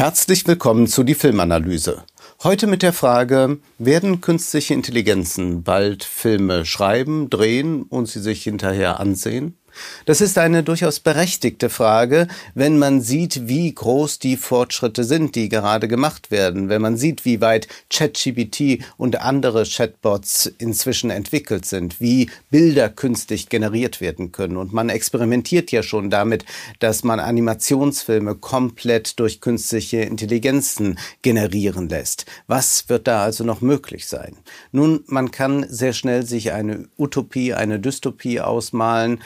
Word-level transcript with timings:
Herzlich 0.00 0.46
willkommen 0.46 0.86
zu 0.86 1.04
die 1.04 1.14
Filmanalyse. 1.14 2.04
Heute 2.42 2.66
mit 2.66 2.82
der 2.82 2.94
Frage, 2.94 3.58
werden 3.76 4.22
künstliche 4.22 4.72
Intelligenzen 4.72 5.62
bald 5.62 6.04
Filme 6.04 6.64
schreiben, 6.64 7.28
drehen 7.28 7.82
und 7.82 8.08
sie 8.08 8.20
sich 8.20 8.42
hinterher 8.42 8.98
ansehen? 8.98 9.58
Das 10.06 10.20
ist 10.20 10.38
eine 10.38 10.62
durchaus 10.62 11.00
berechtigte 11.00 11.70
Frage, 11.70 12.28
wenn 12.54 12.78
man 12.78 13.00
sieht, 13.00 13.48
wie 13.48 13.72
groß 13.72 14.18
die 14.18 14.36
Fortschritte 14.36 15.04
sind, 15.04 15.34
die 15.34 15.48
gerade 15.48 15.88
gemacht 15.88 16.30
werden, 16.30 16.68
wenn 16.68 16.82
man 16.82 16.96
sieht, 16.96 17.24
wie 17.24 17.40
weit 17.40 17.68
ChatGPT 17.90 18.84
und 18.96 19.20
andere 19.20 19.64
Chatbots 19.64 20.46
inzwischen 20.58 21.10
entwickelt 21.10 21.66
sind, 21.66 22.00
wie 22.00 22.30
Bilder 22.50 22.88
künstlich 22.88 23.48
generiert 23.48 24.00
werden 24.00 24.32
können. 24.32 24.56
Und 24.56 24.72
man 24.72 24.88
experimentiert 24.88 25.72
ja 25.72 25.82
schon 25.82 26.10
damit, 26.10 26.44
dass 26.78 27.04
man 27.04 27.20
Animationsfilme 27.20 28.34
komplett 28.36 29.18
durch 29.18 29.40
künstliche 29.40 29.98
Intelligenzen 29.98 30.98
generieren 31.22 31.88
lässt. 31.88 32.26
Was 32.46 32.88
wird 32.88 33.06
da 33.06 33.22
also 33.22 33.44
noch 33.44 33.60
möglich 33.60 34.06
sein? 34.06 34.36
Nun, 34.72 35.04
man 35.06 35.30
kann 35.30 35.66
sehr 35.68 35.92
schnell 35.92 36.24
sich 36.24 36.52
eine 36.52 36.88
Utopie, 36.98 37.54
eine 37.54 37.78
Dystopie 37.80 38.40
ausmalen, 38.40 39.20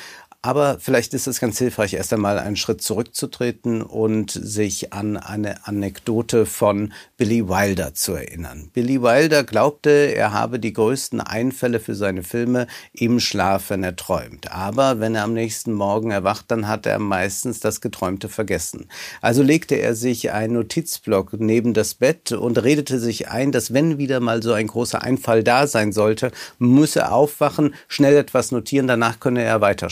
aber 0.44 0.76
vielleicht 0.78 1.14
ist 1.14 1.26
es 1.26 1.40
ganz 1.40 1.56
hilfreich, 1.56 1.94
erst 1.94 2.12
einmal 2.12 2.38
einen 2.38 2.56
Schritt 2.56 2.82
zurückzutreten 2.82 3.80
und 3.80 4.30
sich 4.30 4.92
an 4.92 5.16
eine 5.16 5.66
Anekdote 5.66 6.44
von 6.44 6.92
Billy 7.16 7.48
Wilder 7.48 7.94
zu 7.94 8.12
erinnern. 8.12 8.68
Billy 8.74 9.00
Wilder 9.00 9.42
glaubte, 9.42 9.88
er 9.88 10.34
habe 10.34 10.58
die 10.60 10.74
größten 10.74 11.22
Einfälle 11.22 11.80
für 11.80 11.94
seine 11.94 12.22
Filme 12.22 12.66
im 12.92 13.20
Schlaf, 13.20 13.70
wenn 13.70 13.82
er 13.82 13.96
träumt. 13.96 14.52
Aber 14.52 15.00
wenn 15.00 15.14
er 15.14 15.24
am 15.24 15.32
nächsten 15.32 15.72
Morgen 15.72 16.10
erwacht, 16.10 16.50
dann 16.50 16.68
hat 16.68 16.84
er 16.84 16.98
meistens 16.98 17.60
das 17.60 17.80
Geträumte 17.80 18.28
vergessen. 18.28 18.90
Also 19.22 19.42
legte 19.42 19.76
er 19.76 19.94
sich 19.94 20.32
einen 20.32 20.52
Notizblock 20.52 21.40
neben 21.40 21.72
das 21.72 21.94
Bett 21.94 22.32
und 22.32 22.62
redete 22.62 23.00
sich 23.00 23.28
ein, 23.28 23.50
dass 23.50 23.72
wenn 23.72 23.96
wieder 23.96 24.20
mal 24.20 24.42
so 24.42 24.52
ein 24.52 24.66
großer 24.66 25.00
Einfall 25.00 25.42
da 25.42 25.66
sein 25.66 25.92
sollte, 25.92 26.32
müsse 26.58 27.10
aufwachen, 27.10 27.74
schnell 27.88 28.18
etwas 28.18 28.52
notieren, 28.52 28.86
danach 28.86 29.20
könne 29.20 29.42
er 29.42 29.62
weiter 29.62 29.88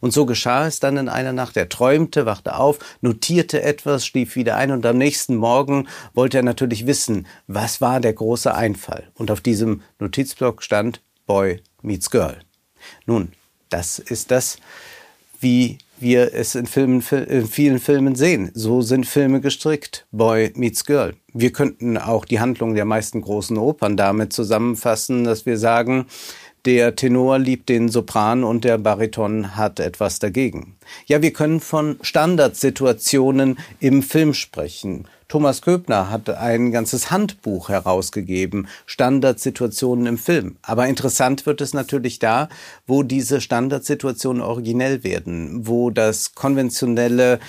Und 0.00 0.12
so 0.12 0.26
geschah 0.26 0.66
es 0.66 0.80
dann 0.80 0.96
in 0.96 1.08
einer 1.08 1.32
Nacht. 1.32 1.56
Er 1.56 1.68
träumte, 1.68 2.26
wachte 2.26 2.56
auf, 2.56 2.78
notierte 3.00 3.62
etwas, 3.62 4.06
schlief 4.06 4.36
wieder 4.36 4.56
ein 4.56 4.70
und 4.70 4.84
am 4.86 4.98
nächsten 4.98 5.36
Morgen 5.36 5.88
wollte 6.14 6.38
er 6.38 6.42
natürlich 6.42 6.86
wissen, 6.86 7.26
was 7.46 7.80
war 7.80 8.00
der 8.00 8.12
große 8.12 8.54
Einfall. 8.54 9.10
Und 9.14 9.30
auf 9.30 9.40
diesem 9.40 9.82
Notizblock 9.98 10.62
stand 10.62 11.02
Boy 11.26 11.60
meets 11.82 12.10
Girl. 12.10 12.38
Nun, 13.06 13.32
das 13.68 13.98
ist 13.98 14.30
das, 14.30 14.58
wie 15.40 15.78
wir 16.00 16.32
es 16.34 16.54
in, 16.54 16.66
Filmen, 16.66 17.02
in 17.10 17.46
vielen 17.46 17.78
Filmen 17.78 18.14
sehen. 18.14 18.50
So 18.54 18.82
sind 18.82 19.06
Filme 19.06 19.40
gestrickt. 19.40 20.06
Boy 20.10 20.52
meets 20.54 20.84
Girl. 20.84 21.14
Wir 21.32 21.52
könnten 21.52 21.98
auch 21.98 22.24
die 22.24 22.40
Handlung 22.40 22.74
der 22.74 22.84
meisten 22.84 23.20
großen 23.20 23.56
Opern 23.58 23.96
damit 23.96 24.32
zusammenfassen, 24.32 25.24
dass 25.24 25.46
wir 25.46 25.58
sagen, 25.58 26.06
der 26.64 26.96
Tenor 26.96 27.38
liebt 27.38 27.68
den 27.68 27.88
Sopran 27.88 28.44
und 28.44 28.64
der 28.64 28.78
Bariton 28.78 29.56
hat 29.56 29.80
etwas 29.80 30.18
dagegen. 30.18 30.76
Ja, 31.06 31.22
wir 31.22 31.32
können 31.32 31.60
von 31.60 31.98
Standardsituationen 32.02 33.58
im 33.80 34.02
Film 34.02 34.34
sprechen. 34.34 35.06
Thomas 35.28 35.60
Köbner 35.60 36.10
hat 36.10 36.30
ein 36.30 36.72
ganzes 36.72 37.10
Handbuch 37.10 37.68
herausgegeben, 37.68 38.66
Standardsituationen 38.86 40.06
im 40.06 40.18
Film. 40.18 40.56
Aber 40.62 40.88
interessant 40.88 41.44
wird 41.44 41.60
es 41.60 41.74
natürlich 41.74 42.18
da, 42.18 42.48
wo 42.86 43.02
diese 43.02 43.42
Standardsituationen 43.42 44.40
originell 44.40 45.04
werden, 45.04 45.66
wo 45.66 45.90
das 45.90 46.34
konventionelle 46.34 47.40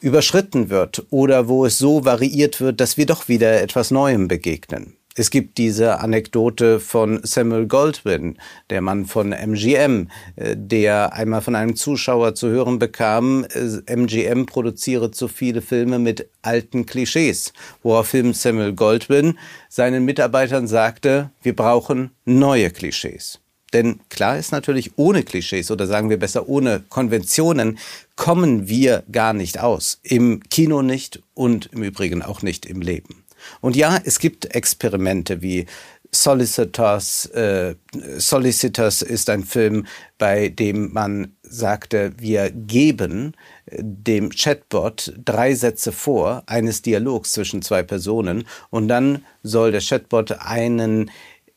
überschritten 0.00 0.68
wird 0.68 1.06
oder 1.10 1.46
wo 1.48 1.64
es 1.64 1.78
so 1.78 2.04
variiert 2.04 2.60
wird, 2.60 2.80
dass 2.80 2.96
wir 2.96 3.06
doch 3.06 3.28
wieder 3.28 3.62
etwas 3.62 3.92
Neuem 3.92 4.26
begegnen. 4.26 4.96
Es 5.18 5.30
gibt 5.30 5.56
diese 5.56 6.00
Anekdote 6.00 6.78
von 6.78 7.20
Samuel 7.22 7.66
Goldwyn, 7.66 8.36
der 8.68 8.82
Mann 8.82 9.06
von 9.06 9.32
MGM, 9.32 10.08
äh, 10.36 10.54
der 10.58 11.14
einmal 11.14 11.40
von 11.40 11.54
einem 11.54 11.74
Zuschauer 11.74 12.34
zu 12.34 12.48
hören 12.48 12.78
bekam, 12.78 13.46
MGM 13.86 14.42
äh, 14.42 14.44
produziere 14.44 15.10
zu 15.12 15.28
viele 15.28 15.62
Filme 15.62 15.98
mit 15.98 16.28
alten 16.42 16.84
Klischees, 16.84 17.54
woraufhin 17.82 18.34
Samuel 18.34 18.74
Goldwyn 18.74 19.38
seinen 19.70 20.04
Mitarbeitern 20.04 20.66
sagte, 20.66 21.30
wir 21.42 21.56
brauchen 21.56 22.10
neue 22.26 22.70
Klischees. 22.70 23.40
Denn 23.72 24.00
klar 24.10 24.38
ist 24.38 24.52
natürlich, 24.52 24.92
ohne 24.96 25.22
Klischees 25.22 25.70
oder 25.70 25.86
sagen 25.86 26.10
wir 26.10 26.18
besser 26.18 26.46
ohne 26.46 26.84
Konventionen 26.90 27.78
kommen 28.16 28.68
wir 28.68 29.02
gar 29.10 29.32
nicht 29.32 29.60
aus. 29.60 29.98
Im 30.02 30.42
Kino 30.50 30.82
nicht 30.82 31.22
und 31.32 31.70
im 31.72 31.82
Übrigen 31.82 32.22
auch 32.22 32.42
nicht 32.42 32.66
im 32.66 32.82
Leben. 32.82 33.25
Und 33.60 33.76
ja, 33.76 33.98
es 34.04 34.18
gibt 34.18 34.54
Experimente 34.54 35.42
wie 35.42 35.66
Solicitors. 36.12 37.26
Äh, 37.26 37.74
Solicitors 38.16 39.02
ist 39.02 39.30
ein 39.30 39.44
Film, 39.44 39.86
bei 40.18 40.48
dem 40.48 40.92
man 40.92 41.36
sagte, 41.42 42.12
wir 42.18 42.50
geben 42.50 43.34
äh, 43.66 43.78
dem 43.82 44.30
Chatbot 44.30 45.14
drei 45.22 45.54
Sätze 45.54 45.92
vor, 45.92 46.42
eines 46.46 46.82
Dialogs 46.82 47.32
zwischen 47.32 47.62
zwei 47.62 47.82
Personen, 47.82 48.46
und 48.70 48.88
dann 48.88 49.24
soll 49.42 49.72
der 49.72 49.80
Chatbot 49.80 50.32
einen 50.32 51.10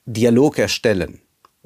Dialog 0.06 0.57
erstellen. 0.57 1.19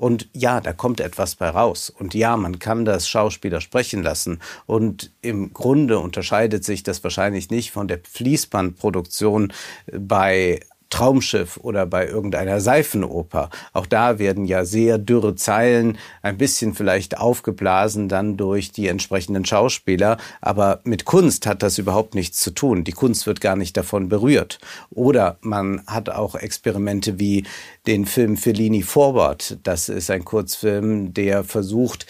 Und 0.03 0.27
ja, 0.33 0.59
da 0.59 0.73
kommt 0.73 0.99
etwas 0.99 1.35
bei 1.35 1.47
raus. 1.47 1.89
Und 1.89 2.13
ja, 2.13 2.35
man 2.35 2.59
kann 2.59 2.83
das 2.83 3.07
Schauspieler 3.07 3.61
sprechen 3.61 4.03
lassen. 4.03 4.41
Und 4.65 5.11
im 5.21 5.53
Grunde 5.53 5.97
unterscheidet 5.97 6.65
sich 6.65 6.83
das 6.83 7.01
wahrscheinlich 7.05 7.49
nicht 7.49 7.71
von 7.71 7.87
der 7.87 8.01
Fließbandproduktion 8.11 9.53
bei 9.97 10.59
Traumschiff 10.93 11.57
oder 11.57 11.87
bei 11.87 12.07
irgendeiner 12.07 12.61
Seifenoper. 12.61 13.49
Auch 13.73 13.87
da 13.87 14.19
werden 14.19 14.45
ja 14.45 14.63
sehr 14.63 14.99
dürre 14.99 15.33
Zeilen, 15.33 15.97
ein 16.21 16.37
bisschen 16.37 16.75
vielleicht 16.75 17.17
aufgeblasen 17.17 18.09
dann 18.09 18.37
durch 18.37 18.71
die 18.71 18.87
entsprechenden 18.87 19.43
Schauspieler. 19.43 20.17
Aber 20.39 20.81
mit 20.83 21.05
Kunst 21.05 21.47
hat 21.47 21.63
das 21.63 21.79
überhaupt 21.79 22.13
nichts 22.13 22.39
zu 22.39 22.51
tun. 22.51 22.83
Die 22.83 22.91
Kunst 22.91 23.25
wird 23.25 23.41
gar 23.41 23.55
nicht 23.55 23.75
davon 23.75 24.07
berührt. 24.07 24.59
Oder 24.91 25.37
man 25.41 25.81
hat 25.87 26.09
auch 26.09 26.35
Experimente 26.35 27.19
wie 27.19 27.47
den 27.87 28.05
Film 28.05 28.37
Fellini 28.37 28.83
Forward. 28.83 29.57
Das 29.63 29.89
ist 29.89 30.11
ein 30.11 30.23
Kurzfilm, 30.23 31.11
der 31.15 31.43
versucht, 31.43 32.05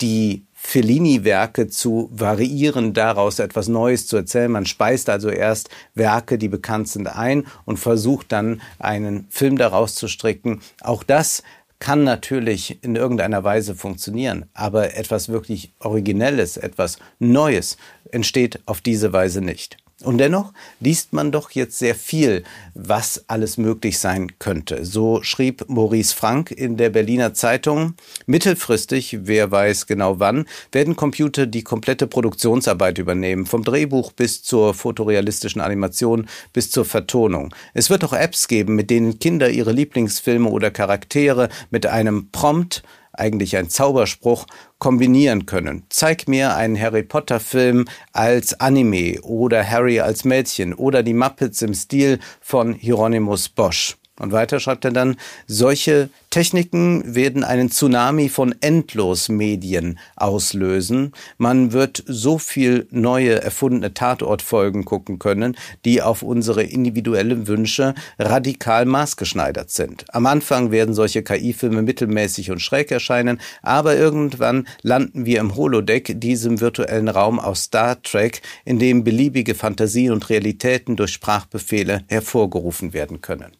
die 0.00 0.45
Fellini-Werke 0.66 1.68
zu 1.68 2.10
variieren, 2.12 2.92
daraus 2.92 3.38
etwas 3.38 3.68
Neues 3.68 4.08
zu 4.08 4.16
erzählen. 4.16 4.50
Man 4.50 4.66
speist 4.66 5.08
also 5.08 5.30
erst 5.30 5.70
Werke, 5.94 6.38
die 6.38 6.48
bekannt 6.48 6.88
sind, 6.88 7.06
ein 7.06 7.46
und 7.66 7.78
versucht 7.78 8.32
dann 8.32 8.60
einen 8.80 9.28
Film 9.30 9.58
daraus 9.58 9.94
zu 9.94 10.08
stricken. 10.08 10.60
Auch 10.82 11.04
das 11.04 11.44
kann 11.78 12.02
natürlich 12.02 12.82
in 12.82 12.96
irgendeiner 12.96 13.44
Weise 13.44 13.76
funktionieren, 13.76 14.46
aber 14.54 14.96
etwas 14.96 15.28
wirklich 15.28 15.72
Originelles, 15.78 16.56
etwas 16.56 16.98
Neues 17.20 17.76
entsteht 18.10 18.58
auf 18.66 18.80
diese 18.80 19.12
Weise 19.12 19.42
nicht. 19.42 19.76
Und 20.02 20.18
dennoch 20.18 20.52
liest 20.78 21.14
man 21.14 21.32
doch 21.32 21.52
jetzt 21.52 21.78
sehr 21.78 21.94
viel, 21.94 22.44
was 22.74 23.24
alles 23.28 23.56
möglich 23.56 23.98
sein 23.98 24.38
könnte. 24.38 24.84
So 24.84 25.22
schrieb 25.22 25.64
Maurice 25.68 26.14
Frank 26.14 26.50
in 26.50 26.76
der 26.76 26.90
Berliner 26.90 27.32
Zeitung, 27.32 27.94
mittelfristig, 28.26 29.20
wer 29.22 29.50
weiß 29.50 29.86
genau 29.86 30.20
wann, 30.20 30.44
werden 30.70 30.96
Computer 30.96 31.46
die 31.46 31.62
komplette 31.62 32.06
Produktionsarbeit 32.06 32.98
übernehmen, 32.98 33.46
vom 33.46 33.64
Drehbuch 33.64 34.12
bis 34.12 34.42
zur 34.42 34.74
fotorealistischen 34.74 35.62
Animation 35.62 36.28
bis 36.52 36.70
zur 36.70 36.84
Vertonung. 36.84 37.54
Es 37.72 37.88
wird 37.88 38.04
auch 38.04 38.12
Apps 38.12 38.48
geben, 38.48 38.74
mit 38.74 38.90
denen 38.90 39.18
Kinder 39.18 39.48
ihre 39.48 39.72
Lieblingsfilme 39.72 40.50
oder 40.50 40.70
Charaktere 40.70 41.48
mit 41.70 41.86
einem 41.86 42.28
Prompt 42.32 42.82
eigentlich 43.18 43.56
ein 43.56 43.68
Zauberspruch, 43.68 44.46
kombinieren 44.78 45.46
können. 45.46 45.84
Zeig 45.88 46.28
mir 46.28 46.54
einen 46.54 46.78
Harry 46.78 47.02
Potter 47.02 47.40
Film 47.40 47.86
als 48.12 48.60
Anime 48.60 49.20
oder 49.22 49.68
Harry 49.68 50.00
als 50.00 50.24
Mädchen 50.24 50.74
oder 50.74 51.02
die 51.02 51.14
Muppets 51.14 51.62
im 51.62 51.74
Stil 51.74 52.18
von 52.40 52.74
Hieronymus 52.74 53.48
Bosch. 53.48 53.96
Und 54.18 54.32
weiter 54.32 54.60
schreibt 54.60 54.84
er 54.86 54.92
dann, 54.92 55.16
solche 55.46 56.08
Techniken 56.30 57.14
werden 57.14 57.44
einen 57.44 57.70
Tsunami 57.70 58.28
von 58.28 58.54
Endlosmedien 58.60 59.98
auslösen. 60.16 61.12
Man 61.38 61.72
wird 61.72 62.02
so 62.06 62.38
viel 62.38 62.86
neue 62.90 63.42
erfundene 63.42 63.94
Tatortfolgen 63.94 64.84
gucken 64.84 65.18
können, 65.18 65.56
die 65.84 66.00
auf 66.02 66.22
unsere 66.22 66.62
individuellen 66.62 67.46
Wünsche 67.46 67.94
radikal 68.18 68.86
maßgeschneidert 68.86 69.70
sind. 69.70 70.04
Am 70.08 70.26
Anfang 70.26 70.70
werden 70.70 70.94
solche 70.94 71.22
KI-Filme 71.22 71.82
mittelmäßig 71.82 72.50
und 72.50 72.60
schräg 72.60 72.90
erscheinen, 72.90 73.40
aber 73.62 73.96
irgendwann 73.96 74.66
landen 74.82 75.26
wir 75.26 75.40
im 75.40 75.56
Holodeck, 75.56 76.20
diesem 76.20 76.60
virtuellen 76.60 77.08
Raum 77.08 77.38
aus 77.38 77.64
Star 77.64 78.02
Trek, 78.02 78.40
in 78.64 78.78
dem 78.78 79.04
beliebige 79.04 79.54
Fantasien 79.54 80.12
und 80.12 80.28
Realitäten 80.30 80.96
durch 80.96 81.12
Sprachbefehle 81.12 82.04
hervorgerufen 82.08 82.92
werden 82.92 83.20
können. 83.20 83.52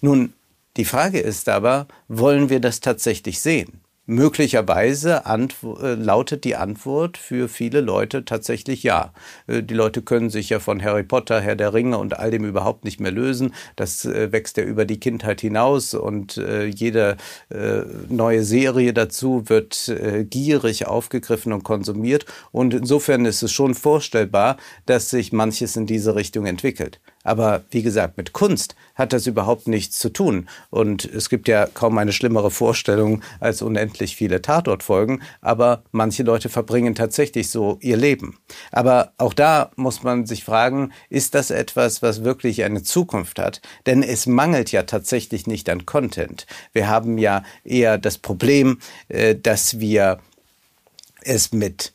Nun, 0.00 0.32
die 0.76 0.84
Frage 0.84 1.20
ist 1.20 1.48
aber, 1.48 1.88
wollen 2.08 2.48
wir 2.48 2.60
das 2.60 2.80
tatsächlich 2.80 3.40
sehen? 3.40 3.80
möglicherweise 4.10 5.22
äh, 5.24 5.94
lautet 5.94 6.42
die 6.42 6.56
Antwort 6.56 7.16
für 7.16 7.48
viele 7.48 7.80
Leute 7.80 8.24
tatsächlich 8.24 8.82
ja. 8.82 9.12
Äh, 9.46 9.62
die 9.62 9.74
Leute 9.74 10.02
können 10.02 10.30
sich 10.30 10.50
ja 10.50 10.58
von 10.58 10.82
Harry 10.82 11.04
Potter, 11.04 11.40
Herr 11.40 11.54
der 11.54 11.72
Ringe 11.72 11.96
und 11.96 12.18
all 12.18 12.32
dem 12.32 12.44
überhaupt 12.44 12.84
nicht 12.84 12.98
mehr 12.98 13.12
lösen. 13.12 13.54
Das 13.76 14.04
äh, 14.04 14.32
wächst 14.32 14.56
ja 14.56 14.64
über 14.64 14.84
die 14.84 14.98
Kindheit 14.98 15.40
hinaus 15.40 15.94
und 15.94 16.40
jede 16.74 17.16
neue 18.08 18.42
Serie 18.42 18.92
dazu 18.92 19.44
wird 19.46 19.92
gierig 20.30 20.86
aufgegriffen 20.86 21.52
und 21.52 21.62
konsumiert. 21.62 22.24
Und 22.50 22.74
insofern 22.74 23.24
ist 23.26 23.42
es 23.42 23.52
schon 23.52 23.74
vorstellbar, 23.74 24.56
dass 24.86 25.10
sich 25.10 25.32
manches 25.32 25.76
in 25.76 25.86
diese 25.86 26.16
Richtung 26.16 26.46
entwickelt. 26.46 27.00
Aber 27.22 27.62
wie 27.70 27.82
gesagt, 27.82 28.16
mit 28.16 28.32
Kunst 28.32 28.74
hat 28.94 29.12
das 29.12 29.26
überhaupt 29.26 29.68
nichts 29.68 29.98
zu 29.98 30.08
tun. 30.08 30.48
Und 30.70 31.04
es 31.04 31.28
gibt 31.28 31.48
ja 31.48 31.66
kaum 31.66 31.98
eine 31.98 32.12
schlimmere 32.12 32.50
Vorstellung 32.50 33.22
als 33.40 33.60
unendlich 33.60 34.16
viele 34.16 34.40
Tatortfolgen. 34.40 35.22
Aber 35.42 35.82
manche 35.92 36.22
Leute 36.22 36.48
verbringen 36.48 36.94
tatsächlich 36.94 37.50
so 37.50 37.78
ihr 37.80 37.96
Leben. 37.96 38.38
Aber 38.72 39.12
auch 39.18 39.34
da 39.34 39.70
muss 39.76 40.02
man 40.02 40.24
sich 40.24 40.44
fragen, 40.44 40.92
ist 41.10 41.34
das 41.34 41.50
etwas, 41.50 42.00
was 42.00 42.24
wirklich 42.24 42.64
eine 42.64 42.82
Zukunft 42.82 43.38
hat? 43.38 43.60
Denn 43.84 44.02
es 44.02 44.26
mangelt 44.26 44.72
ja 44.72 44.84
tatsächlich 44.84 45.46
nicht 45.46 45.68
an 45.68 45.84
Content. 45.84 46.46
Wir 46.72 46.88
haben 46.88 47.18
ja 47.18 47.42
eher 47.64 47.98
das 47.98 48.16
Problem, 48.16 48.78
äh, 49.08 49.36
dass 49.36 49.78
wir 49.78 50.20
es 51.22 51.52
mit 51.52 51.92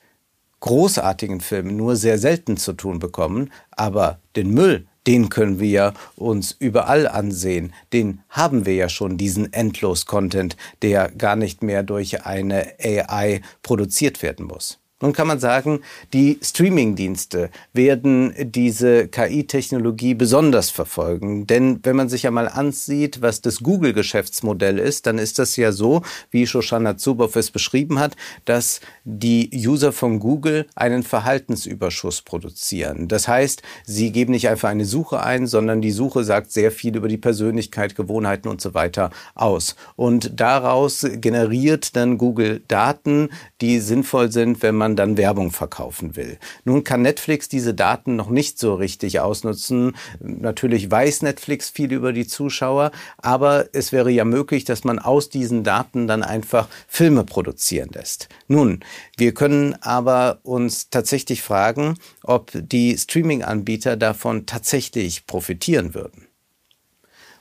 großartigen 0.59 1.41
Filmen 1.41 1.75
nur 1.75 1.95
sehr 1.95 2.17
selten 2.17 2.57
zu 2.57 2.73
tun 2.73 2.99
bekommen, 2.99 3.51
aber 3.71 4.19
den 4.35 4.51
Müll, 4.51 4.87
den 5.07 5.29
können 5.29 5.59
wir 5.59 5.93
uns 6.15 6.51
überall 6.51 7.07
ansehen. 7.07 7.73
Den 7.93 8.21
haben 8.29 8.65
wir 8.65 8.75
ja 8.75 8.89
schon, 8.89 9.17
diesen 9.17 9.53
Endlos-Content, 9.53 10.57
der 10.81 11.09
gar 11.09 11.35
nicht 11.35 11.63
mehr 11.63 11.83
durch 11.83 12.25
eine 12.25 12.73
AI 12.79 13.41
produziert 13.61 14.21
werden 14.21 14.45
muss. 14.45 14.79
Nun 15.01 15.11
kann 15.11 15.27
man 15.27 15.39
sagen, 15.39 15.81
die 16.13 16.39
Streaming-Dienste 16.41 17.49
werden 17.73 18.33
diese 18.39 19.09
KI-Technologie 19.09 20.13
besonders 20.13 20.69
verfolgen. 20.69 21.45
Denn 21.47 21.81
wenn 21.83 21.97
man 21.97 22.07
sich 22.07 22.25
einmal 22.25 22.47
ansieht, 22.47 23.21
was 23.21 23.41
das 23.41 23.59
Google-Geschäftsmodell 23.59 24.79
ist, 24.79 25.05
dann 25.05 25.17
ist 25.17 25.37
das 25.37 25.57
ja 25.57 25.73
so, 25.73 26.01
wie 26.31 26.47
Shoshana 26.47 26.95
Zuboff 26.95 27.35
es 27.35 27.51
beschrieben 27.51 27.99
hat, 27.99 28.15
dass 28.45 28.79
die 29.03 29.49
User 29.53 29.91
von 29.91 30.19
Google 30.19 30.65
einen 30.75 31.03
Verhaltensüberschuss 31.03 32.21
produzieren. 32.21 33.09
Das 33.09 33.27
heißt, 33.27 33.63
sie 33.83 34.13
geben 34.13 34.31
nicht 34.31 34.47
einfach 34.47 34.69
eine 34.69 34.85
Suche 34.85 35.21
ein, 35.21 35.45
sondern 35.45 35.81
die 35.81 35.91
Suche 35.91 36.23
sagt 36.23 36.53
sehr 36.53 36.71
viel 36.71 36.95
über 36.95 37.09
die 37.09 37.17
Persönlichkeit, 37.17 37.95
Gewohnheiten 37.95 38.47
und 38.47 38.61
so 38.61 38.73
weiter 38.73 39.09
aus. 39.33 39.75
Und 39.97 40.39
daraus 40.39 41.05
generiert 41.15 41.97
dann 41.97 42.17
Google 42.17 42.61
Daten, 42.69 43.27
die 43.59 43.81
sinnvoll 43.81 44.31
sind, 44.31 44.63
wenn 44.63 44.75
man 44.75 44.84
man 44.85 44.95
dann 44.95 45.17
Werbung 45.17 45.49
verkaufen 45.49 46.15
will. 46.15 46.37
Nun 46.63 46.83
kann 46.83 47.01
Netflix 47.01 47.49
diese 47.49 47.73
Daten 47.73 48.15
noch 48.15 48.29
nicht 48.29 48.59
so 48.59 48.75
richtig 48.75 49.19
ausnutzen. 49.19 49.95
Natürlich 50.19 50.91
weiß 50.91 51.23
Netflix 51.23 51.71
viel 51.71 51.91
über 51.91 52.13
die 52.13 52.27
Zuschauer, 52.27 52.91
aber 53.17 53.65
es 53.73 53.91
wäre 53.91 54.11
ja 54.11 54.25
möglich, 54.25 54.63
dass 54.63 54.83
man 54.83 54.99
aus 54.99 55.29
diesen 55.29 55.63
Daten 55.63 56.05
dann 56.05 56.21
einfach 56.21 56.67
Filme 56.87 57.23
produzieren 57.23 57.89
lässt. 57.93 58.29
Nun, 58.47 58.81
wir 59.17 59.33
können 59.33 59.75
aber 59.81 60.39
uns 60.43 60.91
tatsächlich 60.91 61.41
fragen, 61.41 61.97
ob 62.21 62.51
die 62.53 62.95
Streaming-Anbieter 62.95 63.97
davon 63.97 64.45
tatsächlich 64.45 65.25
profitieren 65.25 65.95
würden. 65.95 66.27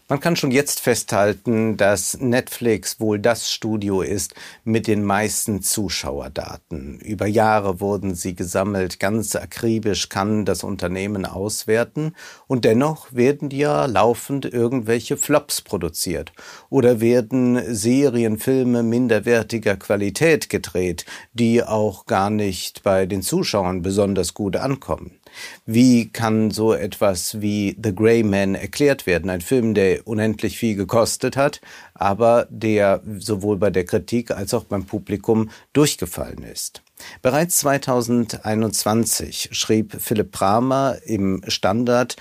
Man 0.06 0.20
kann 0.20 0.36
schon 0.36 0.50
jetzt 0.50 0.80
festhalten, 0.80 1.78
dass 1.78 2.18
Netflix 2.20 3.00
wohl 3.00 3.18
das 3.18 3.50
Studio 3.50 4.02
ist 4.02 4.34
mit 4.62 4.86
den 4.86 5.02
meisten 5.02 5.62
Zuschauerdaten. 5.62 6.98
Über 7.00 7.26
Jahre 7.26 7.80
wurden 7.80 8.14
sie 8.14 8.34
gesammelt, 8.34 9.00
ganz 9.00 9.34
akribisch 9.34 10.10
kann 10.10 10.44
das 10.44 10.62
Unternehmen 10.62 11.24
auswerten 11.24 12.14
und 12.46 12.66
dennoch 12.66 13.14
werden 13.14 13.48
ja 13.48 13.86
laufend 13.86 14.44
irgendwelche 14.44 15.16
Flops 15.16 15.62
produziert 15.62 16.34
oder 16.68 17.00
werden 17.00 17.74
Serienfilme 17.74 18.82
minderwertiger 18.82 19.76
Qualität 19.76 20.50
gedreht, 20.50 21.06
die 21.32 21.62
auch 21.62 22.04
gar 22.04 22.28
nicht 22.28 22.82
bei 22.82 23.06
den 23.06 23.22
Zuschauern 23.22 23.80
besonders 23.80 24.34
gut 24.34 24.56
ankommen. 24.56 25.18
Wie 25.66 26.08
kann 26.08 26.50
so 26.50 26.72
etwas 26.72 27.40
wie 27.40 27.76
The 27.82 27.94
Grey 27.94 28.22
Man 28.22 28.54
erklärt 28.54 29.06
werden? 29.06 29.30
Ein 29.30 29.40
Film, 29.40 29.74
der 29.74 30.06
unendlich 30.06 30.58
viel 30.58 30.76
gekostet 30.76 31.36
hat, 31.36 31.60
aber 31.94 32.46
der 32.50 33.02
sowohl 33.18 33.56
bei 33.56 33.70
der 33.70 33.84
Kritik 33.84 34.30
als 34.30 34.54
auch 34.54 34.64
beim 34.64 34.84
Publikum 34.84 35.50
durchgefallen 35.72 36.42
ist. 36.42 36.82
Bereits 37.22 37.58
2021 37.58 39.50
schrieb 39.52 39.96
Philipp 40.00 40.32
Pramer 40.32 40.98
im 41.04 41.42
Standard 41.48 42.16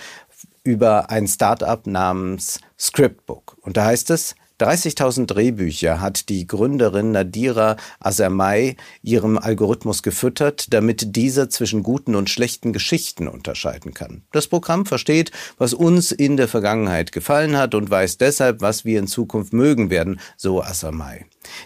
über 0.64 1.10
ein 1.10 1.28
Startup 1.28 1.86
namens 1.86 2.60
Scriptbook. 2.80 3.58
Und 3.62 3.78
da 3.78 3.86
heißt 3.86 4.10
es, 4.12 4.36
30.000 4.60 5.26
Drehbücher 5.26 6.00
hat 6.00 6.30
die 6.30 6.46
Gründerin 6.46 7.12
Nadira 7.12 7.78
Azermai 8.00 8.78
ihrem 9.02 9.38
Algorithmus 9.38 10.04
gefüttert, 10.04 10.72
damit 10.74 11.16
dieser 11.16 11.50
zwischen 11.50 11.82
guten 11.82 12.16
und 12.16 12.30
schlechten 12.30 12.72
Geschichten 12.72 13.28
unterscheiden 13.28 13.94
kann. 13.94 14.24
Das 14.32 14.48
Programm 14.48 14.86
versteht, 14.86 15.32
was 15.58 15.74
uns 15.74 16.12
in 16.12 16.38
der 16.38 16.48
Vergangenheit 16.48 17.12
gefallen 17.12 17.58
hat 17.58 17.74
und 17.74 17.90
weiß 17.90 18.18
deshalb, 18.18 18.62
was 18.62 18.86
wir 18.86 19.00
in 19.00 19.08
Zukunft 19.08 19.54
mögen 19.54 19.90
werden, 19.90 20.20
so 20.38 20.62
Azermai. 20.62 21.26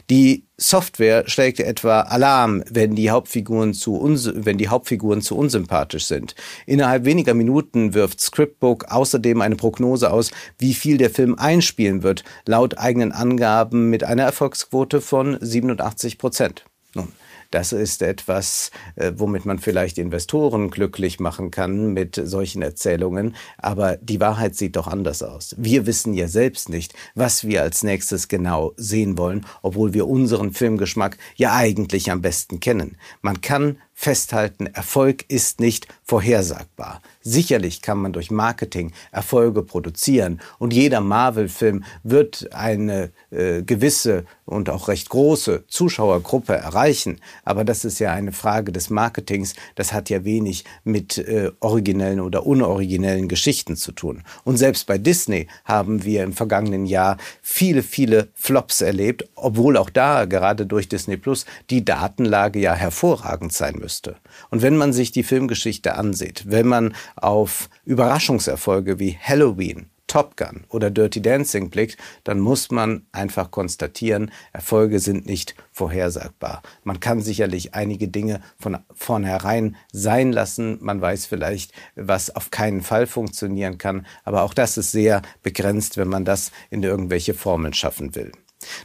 Die 0.10 0.46
Software 0.58 1.28
schlägt 1.28 1.60
etwa 1.60 2.02
Alarm, 2.02 2.64
wenn 2.70 2.96
die 2.96 3.12
Hauptfiguren 3.12 3.74
zu, 3.74 4.00
wenn 4.34 4.58
die 4.58 4.70
Hauptfiguren 4.70 5.22
zu 5.22 5.38
unsympathisch 5.38 6.06
sind. 6.06 6.36
Innerhalb 6.66 7.06
weniger 7.06 7.34
Minuten 7.34 7.94
wirft 7.94 8.20
Scriptbook 8.20 8.86
außerdem 8.92 9.42
eine 9.42 9.56
Prognose 9.56 10.12
aus, 10.12 10.32
wie 10.58 10.74
viel 10.74 10.98
der 10.98 11.10
Film 11.10 11.36
einspielen 11.36 12.04
wird, 12.04 12.24
laut 12.46 12.78
eigenen 12.78 13.12
Angaben 13.12 13.90
mit 13.90 14.04
einer 14.04 14.24
Erfolgsquote 14.24 15.02
von 15.02 15.38
87 15.40 16.18
Prozent. 16.18 16.66
Nun, 16.96 17.10
das 17.52 17.72
ist 17.72 18.02
etwas, 18.02 18.72
äh, 18.96 19.14
womit 19.16 19.46
man 19.46 19.60
vielleicht 19.60 19.98
Investoren 19.98 20.70
glücklich 20.70 21.20
machen 21.20 21.52
kann 21.52 21.94
mit 21.94 22.22
solchen 22.22 22.62
Erzählungen. 22.62 23.36
Aber 23.58 23.98
die 23.98 24.20
Wahrheit 24.20 24.56
sieht 24.56 24.76
doch 24.76 24.88
anders 24.88 25.24
aus. 25.24 25.56
Wir 25.58 25.86
wissen 25.86 26.14
ja 26.14 26.28
selbst 26.28 26.70
nicht, 26.70 26.94
was 27.16 27.46
wir 27.46 27.62
als 27.62 27.84
nächstes 27.84 28.28
genau 28.28 28.74
sehen 28.78 29.18
wollen, 29.18 29.46
obwohl 29.62 29.94
wir 29.94 30.08
unseren 30.08 30.54
Filmgeschmack 30.54 31.18
ja 31.36 31.56
eigentlich 31.56 32.12
am 32.12 32.22
besten 32.22 32.60
kennen. 32.60 32.98
Man 33.22 33.42
kann 33.42 33.78
festhalten, 33.94 34.68
Erfolg 34.68 35.26
ist 35.28 35.60
nicht 35.60 35.88
vorhersagbar. 36.04 37.02
Sicherlich 37.30 37.82
kann 37.82 37.98
man 37.98 38.14
durch 38.14 38.32
Marketing 38.32 38.94
Erfolge 39.12 39.62
produzieren 39.62 40.40
und 40.60 40.72
jeder 40.72 41.02
Marvel-Film 41.02 41.84
wird 42.04 42.48
eine 42.54 43.12
äh, 43.32 43.64
gewisse 43.64 44.24
und 44.46 44.70
auch 44.70 44.88
recht 44.88 45.10
große 45.10 45.66
Zuschauergruppe 45.68 46.54
erreichen. 46.54 47.20
Aber 47.44 47.66
das 47.66 47.84
ist 47.84 48.00
ja 48.00 48.14
eine 48.14 48.32
Frage 48.32 48.72
des 48.72 48.90
Marketings. 48.90 49.56
Das 49.76 49.92
hat 49.92 50.10
ja 50.10 50.24
wenig 50.24 50.64
mit 50.86 51.18
äh, 51.18 51.52
originellen 51.60 52.22
oder 52.22 52.46
unoriginellen 52.46 53.28
Geschichten 53.28 53.76
zu 53.76 53.92
tun. 53.92 54.24
Und 54.46 54.56
selbst 54.56 54.88
bei 54.88 54.98
Disney 54.98 55.48
haben 55.66 56.06
wir 56.06 56.24
im 56.24 56.32
vergangenen 56.32 56.86
Jahr 56.86 57.18
viele, 57.42 57.84
viele 57.84 58.30
Flops 58.36 58.80
erlebt, 58.80 59.28
obwohl 59.36 59.76
auch 59.76 59.90
da 59.90 60.24
gerade 60.24 60.66
durch 60.66 60.88
Disney 60.88 61.18
Plus 61.18 61.46
die 61.70 61.84
Datenlage 61.84 62.60
ja 62.60 62.74
hervorragend 62.74 63.52
sein 63.52 63.76
müsste. 63.78 64.16
Und 64.50 64.62
wenn 64.62 64.78
man 64.78 64.94
sich 64.94 65.12
die 65.12 65.24
Filmgeschichte 65.24 65.96
ansieht, 65.96 66.46
wenn 66.48 66.68
man 66.68 66.96
auf 67.18 67.70
Überraschungserfolge 67.86 69.00
wie 69.00 69.18
Halloween, 69.18 69.90
Top 70.08 70.38
Gun 70.38 70.64
oder 70.70 70.90
Dirty 70.90 71.22
Dancing 71.22 71.70
blickt, 71.70 71.98
dann 72.24 72.40
muss 72.40 72.72
man 72.72 73.06
einfach 73.12 73.52
konstatieren, 73.52 74.32
Erfolge 74.54 75.00
sind 75.00 75.26
nicht 75.26 75.56
vorhersagbar. 75.74 76.62
Man 76.84 77.00
kann 77.00 77.22
sicherlich 77.22 77.76
einige 77.76 78.08
Dinge 78.08 78.42
von 78.58 78.78
vornherein 78.94 79.76
sein 79.92 80.32
lassen. 80.32 80.78
Man 80.82 81.02
weiß 81.02 81.26
vielleicht, 81.26 81.74
was 81.96 82.34
auf 82.36 82.52
keinen 82.52 82.82
Fall 82.82 83.06
funktionieren 83.06 83.78
kann. 83.78 84.08
Aber 84.24 84.44
auch 84.44 84.54
das 84.54 84.78
ist 84.78 84.92
sehr 84.92 85.22
begrenzt, 85.44 85.98
wenn 85.98 86.08
man 86.08 86.24
das 86.24 86.52
in 86.70 86.84
irgendwelche 86.84 87.34
Formeln 87.34 87.74
schaffen 87.74 88.16
will. 88.16 88.32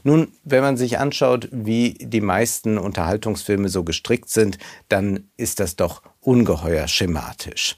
Nun, 0.05 0.33
wenn 0.45 0.63
man 0.63 0.77
sich 0.77 0.99
anschaut, 0.99 1.49
wie 1.51 1.95
die 1.95 2.21
meisten 2.21 2.79
Unterhaltungsfilme 2.79 3.69
so 3.69 3.85
gestrickt 3.85 4.29
sind, 4.29 4.59
dann 4.89 5.31
ist 5.37 5.61
das 5.61 5.77
doch 5.77 6.03
ungeheuer 6.21 6.89
schematisch. 6.89 7.77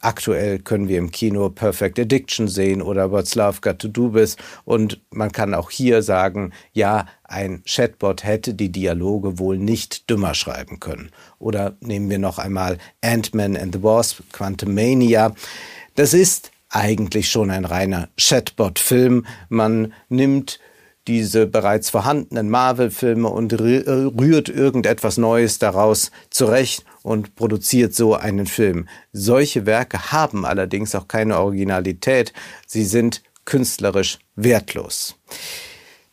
Aktuell 0.00 0.58
können 0.58 0.88
wir 0.88 0.98
im 0.98 1.10
Kino 1.10 1.48
Perfect 1.50 1.98
Addiction 1.98 2.48
sehen 2.48 2.82
oder 2.82 3.10
What's 3.10 3.34
Love 3.34 3.60
Got 3.60 3.78
to 3.80 3.88
Do 3.88 4.14
With 4.14 4.36
und 4.64 5.00
man 5.10 5.32
kann 5.32 5.54
auch 5.54 5.70
hier 5.70 6.02
sagen, 6.02 6.52
ja, 6.72 7.06
ein 7.24 7.62
Chatbot 7.66 8.24
hätte 8.24 8.54
die 8.54 8.72
Dialoge 8.72 9.38
wohl 9.38 9.58
nicht 9.58 10.08
dümmer 10.08 10.34
schreiben 10.34 10.80
können. 10.80 11.10
Oder 11.38 11.76
nehmen 11.80 12.08
wir 12.10 12.18
noch 12.18 12.38
einmal 12.38 12.78
Ant-Man 13.02 13.56
and 13.56 13.74
the 13.74 13.82
Wasp, 13.82 14.20
Quantumania. 14.32 15.34
Das 15.94 16.14
ist 16.14 16.50
eigentlich 16.70 17.28
schon 17.28 17.50
ein 17.50 17.64
reiner 17.64 18.08
Chatbot-Film. 18.16 19.26
Man 19.48 19.92
nimmt 20.08 20.58
diese 21.06 21.46
bereits 21.46 21.90
vorhandenen 21.90 22.50
Marvel-Filme 22.50 23.28
und 23.28 23.58
rührt 23.58 24.48
irgendetwas 24.48 25.16
Neues 25.16 25.58
daraus 25.58 26.10
zurecht 26.30 26.84
und 27.02 27.34
produziert 27.36 27.94
so 27.94 28.14
einen 28.14 28.46
Film. 28.46 28.88
Solche 29.12 29.66
Werke 29.66 30.12
haben 30.12 30.44
allerdings 30.44 30.94
auch 30.94 31.08
keine 31.08 31.38
Originalität. 31.38 32.32
Sie 32.66 32.84
sind 32.84 33.22
künstlerisch 33.44 34.18
wertlos. 34.36 35.16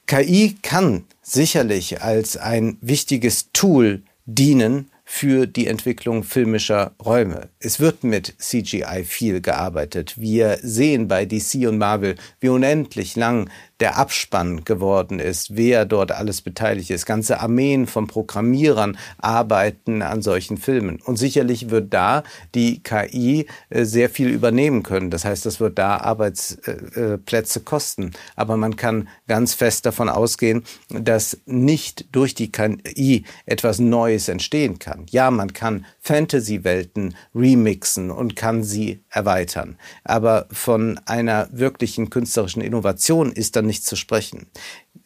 KI 0.07 0.55
kann 0.61 1.05
sicherlich 1.21 2.01
als 2.01 2.37
ein 2.37 2.77
wichtiges 2.81 3.51
Tool 3.51 4.03
dienen, 4.25 4.89
für 5.05 5.45
die 5.45 5.67
Entwicklung 5.67 6.23
filmischer 6.23 6.95
Räume. 7.03 7.49
Es 7.65 7.79
wird 7.79 8.03
mit 8.03 8.35
CGI 8.37 9.03
viel 9.05 9.41
gearbeitet. 9.41 10.19
Wir 10.19 10.59
sehen 10.61 11.07
bei 11.07 11.25
DC 11.25 11.67
und 11.67 11.79
Marvel, 11.79 12.13
wie 12.39 12.49
unendlich 12.49 13.15
lang 13.15 13.49
der 13.79 13.97
Abspann 13.97 14.63
geworden 14.63 15.19
ist, 15.19 15.57
wer 15.57 15.85
dort 15.85 16.11
alles 16.11 16.41
beteiligt 16.41 16.89
ist. 16.89 17.05
Ganze 17.05 17.41
Armeen 17.41 17.87
von 17.87 18.07
Programmierern 18.07 18.97
arbeiten 19.17 20.01
an 20.01 20.21
solchen 20.21 20.57
Filmen. 20.57 21.01
Und 21.01 21.17
sicherlich 21.17 21.69
wird 21.69 21.93
da 21.93 22.23
die 22.53 22.81
KI 22.81 23.47
äh, 23.69 23.83
sehr 23.83 24.09
viel 24.09 24.29
übernehmen 24.29 24.83
können. 24.83 25.09
Das 25.09 25.25
heißt, 25.25 25.45
das 25.45 25.59
wird 25.59 25.77
da 25.77 25.97
Arbeitsplätze 25.97 27.61
kosten. 27.61 28.11
Aber 28.35 28.55
man 28.55 28.77
kann 28.77 29.09
ganz 29.27 29.53
fest 29.53 29.85
davon 29.85 30.07
ausgehen, 30.07 30.63
dass 30.89 31.37
nicht 31.45 32.15
durch 32.15 32.33
die 32.33 32.51
KI 32.51 33.25
etwas 33.45 33.79
Neues 33.79 34.29
entstehen 34.29 34.79
kann. 34.79 35.05
Ja, 35.09 35.31
man 35.31 35.51
kann 35.51 35.85
Fantasy-Welten 35.99 37.15
remixen 37.55 38.11
und 38.11 38.35
kann 38.35 38.63
sie 38.63 38.99
erweitern. 39.09 39.77
Aber 40.03 40.47
von 40.51 40.99
einer 41.05 41.47
wirklichen 41.51 42.09
künstlerischen 42.09 42.61
Innovation 42.61 43.31
ist 43.31 43.55
dann 43.55 43.65
nicht 43.65 43.85
zu 43.85 43.95
sprechen. 43.95 44.47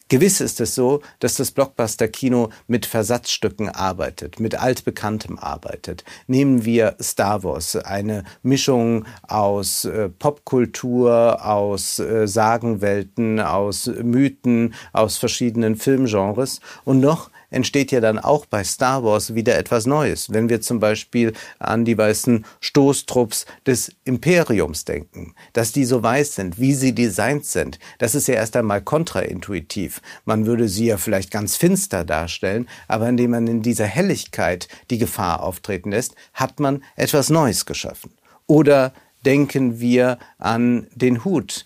Gewiss 0.08 0.40
ist 0.40 0.60
es 0.60 0.74
so, 0.74 1.02
dass 1.20 1.36
das 1.36 1.52
Blockbuster-Kino 1.52 2.50
mit 2.66 2.84
Versatzstücken 2.84 3.68
arbeitet, 3.68 4.40
mit 4.40 4.60
altbekanntem 4.60 5.38
arbeitet. 5.38 6.02
Nehmen 6.26 6.64
wir 6.64 6.96
Star 7.00 7.44
Wars, 7.44 7.76
eine 7.76 8.24
Mischung 8.42 9.04
aus 9.22 9.84
äh, 9.84 10.08
Popkultur, 10.08 11.46
aus 11.46 12.00
äh, 12.00 12.26
Sagenwelten, 12.26 13.38
aus 13.38 13.86
Mythen, 13.86 14.74
aus 14.92 15.16
verschiedenen 15.16 15.76
Filmgenres 15.76 16.60
und 16.84 16.98
noch 16.98 17.30
entsteht 17.50 17.92
ja 17.92 18.00
dann 18.00 18.18
auch 18.18 18.46
bei 18.46 18.64
Star 18.64 19.04
Wars 19.04 19.34
wieder 19.34 19.58
etwas 19.58 19.86
Neues. 19.86 20.32
Wenn 20.32 20.48
wir 20.48 20.60
zum 20.60 20.80
Beispiel 20.80 21.32
an 21.58 21.84
die 21.84 21.98
weißen 21.98 22.44
Stoßtrupps 22.60 23.46
des 23.66 23.92
Imperiums 24.04 24.84
denken, 24.84 25.34
dass 25.52 25.72
die 25.72 25.84
so 25.84 26.02
weiß 26.02 26.36
sind, 26.36 26.58
wie 26.58 26.74
sie 26.74 26.94
designt 26.94 27.44
sind, 27.44 27.78
das 27.98 28.14
ist 28.14 28.28
ja 28.28 28.34
erst 28.34 28.56
einmal 28.56 28.82
kontraintuitiv. 28.82 30.00
Man 30.24 30.46
würde 30.46 30.68
sie 30.68 30.86
ja 30.86 30.96
vielleicht 30.96 31.30
ganz 31.30 31.56
finster 31.56 32.04
darstellen, 32.04 32.68
aber 32.88 33.08
indem 33.08 33.32
man 33.32 33.46
in 33.46 33.62
dieser 33.62 33.86
Helligkeit 33.86 34.68
die 34.90 34.98
Gefahr 34.98 35.42
auftreten 35.42 35.90
lässt, 35.90 36.14
hat 36.34 36.60
man 36.60 36.82
etwas 36.96 37.30
Neues 37.30 37.66
geschaffen. 37.66 38.12
Oder 38.46 38.92
denken 39.24 39.80
wir 39.80 40.18
an 40.38 40.86
den 40.94 41.24
Hut 41.24 41.64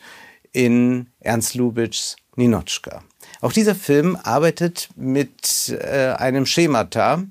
in 0.53 1.09
Ernst 1.21 1.55
Lubitschs 1.55 2.17
Ninotchka. 2.37 3.03
Auch 3.41 3.53
dieser 3.53 3.75
Film 3.75 4.17
arbeitet 4.23 4.89
mit 4.97 5.69
äh, 5.69 6.15
einem 6.17 6.47
Schemata 6.47 7.25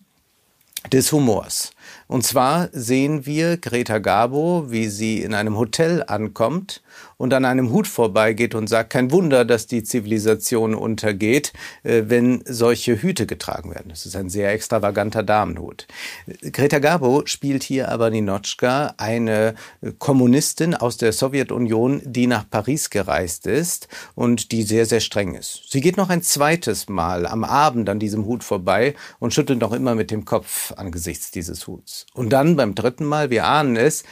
des 0.91 1.11
Humors. 1.11 1.71
Und 2.07 2.25
zwar 2.25 2.69
sehen 2.73 3.25
wir 3.25 3.57
Greta 3.57 3.99
Garbo, 3.99 4.65
wie 4.69 4.89
sie 4.89 5.21
in 5.21 5.33
einem 5.33 5.57
Hotel 5.57 6.03
ankommt 6.05 6.81
und 7.17 7.33
an 7.33 7.45
einem 7.45 7.71
Hut 7.71 7.87
vorbeigeht 7.87 8.55
und 8.55 8.67
sagt, 8.67 8.91
kein 8.91 9.11
Wunder, 9.11 9.45
dass 9.45 9.67
die 9.67 9.83
Zivilisation 9.83 10.75
untergeht, 10.75 11.53
äh, 11.83 12.03
wenn 12.07 12.43
solche 12.45 13.01
Hüte 13.01 13.25
getragen 13.25 13.73
werden. 13.73 13.89
Das 13.89 14.05
ist 14.05 14.15
ein 14.15 14.29
sehr 14.29 14.51
extravaganter 14.51 15.23
Damenhut. 15.23 15.87
Greta 16.51 16.79
Garbo 16.79 17.23
spielt 17.25 17.63
hier 17.63 17.89
aber 17.89 18.09
Ninotchka, 18.09 18.95
eine 18.97 19.55
Kommunistin 19.99 20.75
aus 20.75 20.97
der 20.97 21.13
Sowjetunion, 21.13 22.01
die 22.05 22.27
nach 22.27 22.49
Paris 22.49 22.89
gereist 22.89 23.47
ist 23.47 23.87
und 24.15 24.51
die 24.51 24.63
sehr, 24.63 24.85
sehr 24.85 24.99
streng 24.99 25.35
ist. 25.35 25.63
Sie 25.69 25.81
geht 25.81 25.97
noch 25.97 26.09
ein 26.09 26.21
zweites 26.21 26.89
Mal 26.89 27.25
am 27.25 27.43
Abend 27.43 27.89
an 27.89 27.99
diesem 27.99 28.25
Hut 28.25 28.43
vorbei 28.43 28.95
und 29.19 29.33
schüttelt 29.33 29.59
noch 29.59 29.73
immer 29.73 29.95
mit 29.95 30.11
dem 30.11 30.25
Kopf 30.25 30.73
angesichts 30.75 31.31
dieses 31.31 31.67
Huts. 31.67 32.05
Und 32.13 32.31
dann 32.31 32.55
beim 32.55 32.75
dritten 32.75 33.05
Mal, 33.05 33.29
wir 33.29 33.45
ahnen 33.45 33.75
es, 33.75 34.03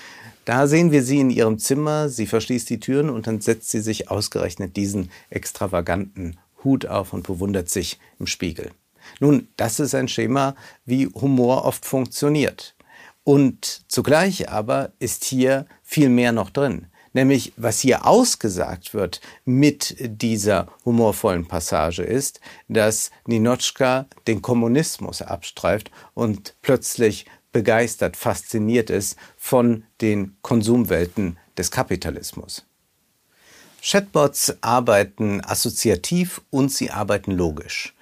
da 0.46 0.68
sehen 0.68 0.92
wir 0.92 1.04
sie 1.04 1.20
in 1.20 1.30
ihrem 1.30 1.60
Zimmer, 1.60 2.10
sie 2.10 2.26
verschließt 2.26 2.70
die 2.70 2.80
Türen 2.80 3.10
und 3.10 3.28
dann 3.28 3.42
setzt 3.42 3.70
sie 3.70 3.82
sich 3.82 4.10
ausgerechnet 4.10 4.76
diesen 4.76 5.12
extravaganten 5.30 6.38
Hut 6.64 6.86
auf 6.86 7.14
und 7.14 7.28
bewundert 7.28 7.70
sich 7.70 8.00
im 8.20 8.28
Spiegel. 8.28 8.72
Nun, 9.20 9.48
das 9.58 9.80
ist 9.80 9.96
ein 9.96 10.08
Schema, 10.08 10.56
wie 10.86 11.08
Humor 11.08 11.66
oft 11.66 11.86
funktioniert. 11.86 12.76
Und 13.24 13.84
zugleich 13.88 14.50
aber 14.50 14.94
ist 15.00 15.26
hier 15.26 15.66
viel 15.84 16.10
mehr 16.10 16.32
noch 16.32 16.50
drin. 16.50 16.88
Nämlich, 17.14 17.52
was 17.58 17.82
hier 17.82 18.06
ausgesagt 18.06 18.94
wird 18.94 19.20
mit 19.44 19.96
dieser 20.00 20.68
humorvollen 20.86 21.46
Passage 21.46 22.04
ist, 22.04 22.40
dass 22.70 23.12
Ninotchka 23.28 24.06
den 24.28 24.42
Kommunismus 24.42 25.22
abstreift 25.22 25.92
und 26.14 26.56
plötzlich 26.62 27.26
begeistert, 27.52 28.18
fasziniert 28.18 28.90
ist 28.90 29.18
von 29.38 29.84
den 30.02 30.36
Konsumwelten 30.42 31.38
des 31.58 31.72
Kapitalismus. 31.72 32.66
Chatbots 33.84 34.56
arbeiten 34.62 35.42
assoziativ 35.44 36.42
und 36.52 36.72
sie 36.72 36.92
arbeiten 36.92 37.32
logisch. 37.32 37.96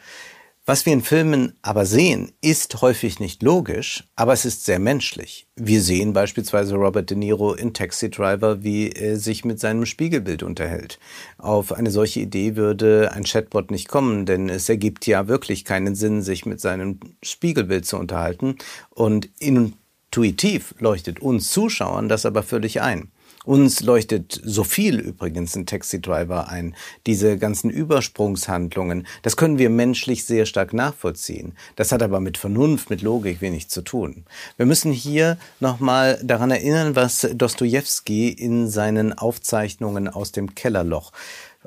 Was 0.69 0.85
wir 0.85 0.93
in 0.93 1.01
Filmen 1.01 1.53
aber 1.63 1.87
sehen, 1.87 2.31
ist 2.41 2.83
häufig 2.83 3.19
nicht 3.19 3.41
logisch, 3.41 4.03
aber 4.15 4.33
es 4.33 4.45
ist 4.45 4.65
sehr 4.65 4.77
menschlich. 4.77 5.47
Wir 5.55 5.81
sehen 5.81 6.13
beispielsweise 6.13 6.75
Robert 6.75 7.09
De 7.09 7.17
Niro 7.17 7.55
in 7.55 7.73
Taxi 7.73 8.11
Driver, 8.11 8.61
wie 8.61 8.91
er 8.91 9.17
sich 9.17 9.43
mit 9.43 9.59
seinem 9.59 9.87
Spiegelbild 9.87 10.43
unterhält. 10.43 10.99
Auf 11.39 11.71
eine 11.71 11.89
solche 11.89 12.19
Idee 12.19 12.55
würde 12.55 13.11
ein 13.13 13.23
Chatbot 13.23 13.71
nicht 13.71 13.87
kommen, 13.87 14.27
denn 14.27 14.47
es 14.47 14.69
ergibt 14.69 15.07
ja 15.07 15.27
wirklich 15.27 15.65
keinen 15.65 15.95
Sinn, 15.95 16.21
sich 16.21 16.45
mit 16.45 16.61
seinem 16.61 16.99
Spiegelbild 17.23 17.87
zu 17.87 17.97
unterhalten. 17.97 18.55
Und 18.91 19.27
intuitiv 19.39 20.75
leuchtet 20.77 21.19
uns 21.19 21.49
Zuschauern 21.49 22.09
das 22.09 22.27
aber 22.27 22.43
völlig 22.43 22.79
ein. 22.79 23.09
Uns 23.49 23.81
leuchtet 23.81 24.39
so 24.43 24.63
viel 24.63 24.99
übrigens 24.99 25.55
in 25.55 25.65
Taxi 25.65 25.99
Driver 25.99 26.49
ein. 26.49 26.75
Diese 27.07 27.39
ganzen 27.39 27.71
Übersprungshandlungen, 27.71 29.07
das 29.23 29.37
können 29.37 29.57
wir 29.57 29.71
menschlich 29.71 30.23
sehr 30.23 30.45
stark 30.45 30.71
nachvollziehen. 30.71 31.53
Das 31.75 31.91
hat 31.91 32.03
aber 32.03 32.19
mit 32.19 32.37
Vernunft, 32.37 32.91
mit 32.91 33.01
Logik 33.01 33.41
wenig 33.41 33.67
zu 33.67 33.81
tun. 33.81 34.25
Wir 34.57 34.67
müssen 34.67 34.91
hier 34.91 35.39
nochmal 35.59 36.19
daran 36.23 36.51
erinnern, 36.51 36.95
was 36.95 37.27
Dostoevsky 37.33 38.29
in 38.29 38.69
seinen 38.69 39.17
Aufzeichnungen 39.17 40.07
aus 40.07 40.31
dem 40.31 40.53
Kellerloch 40.53 41.11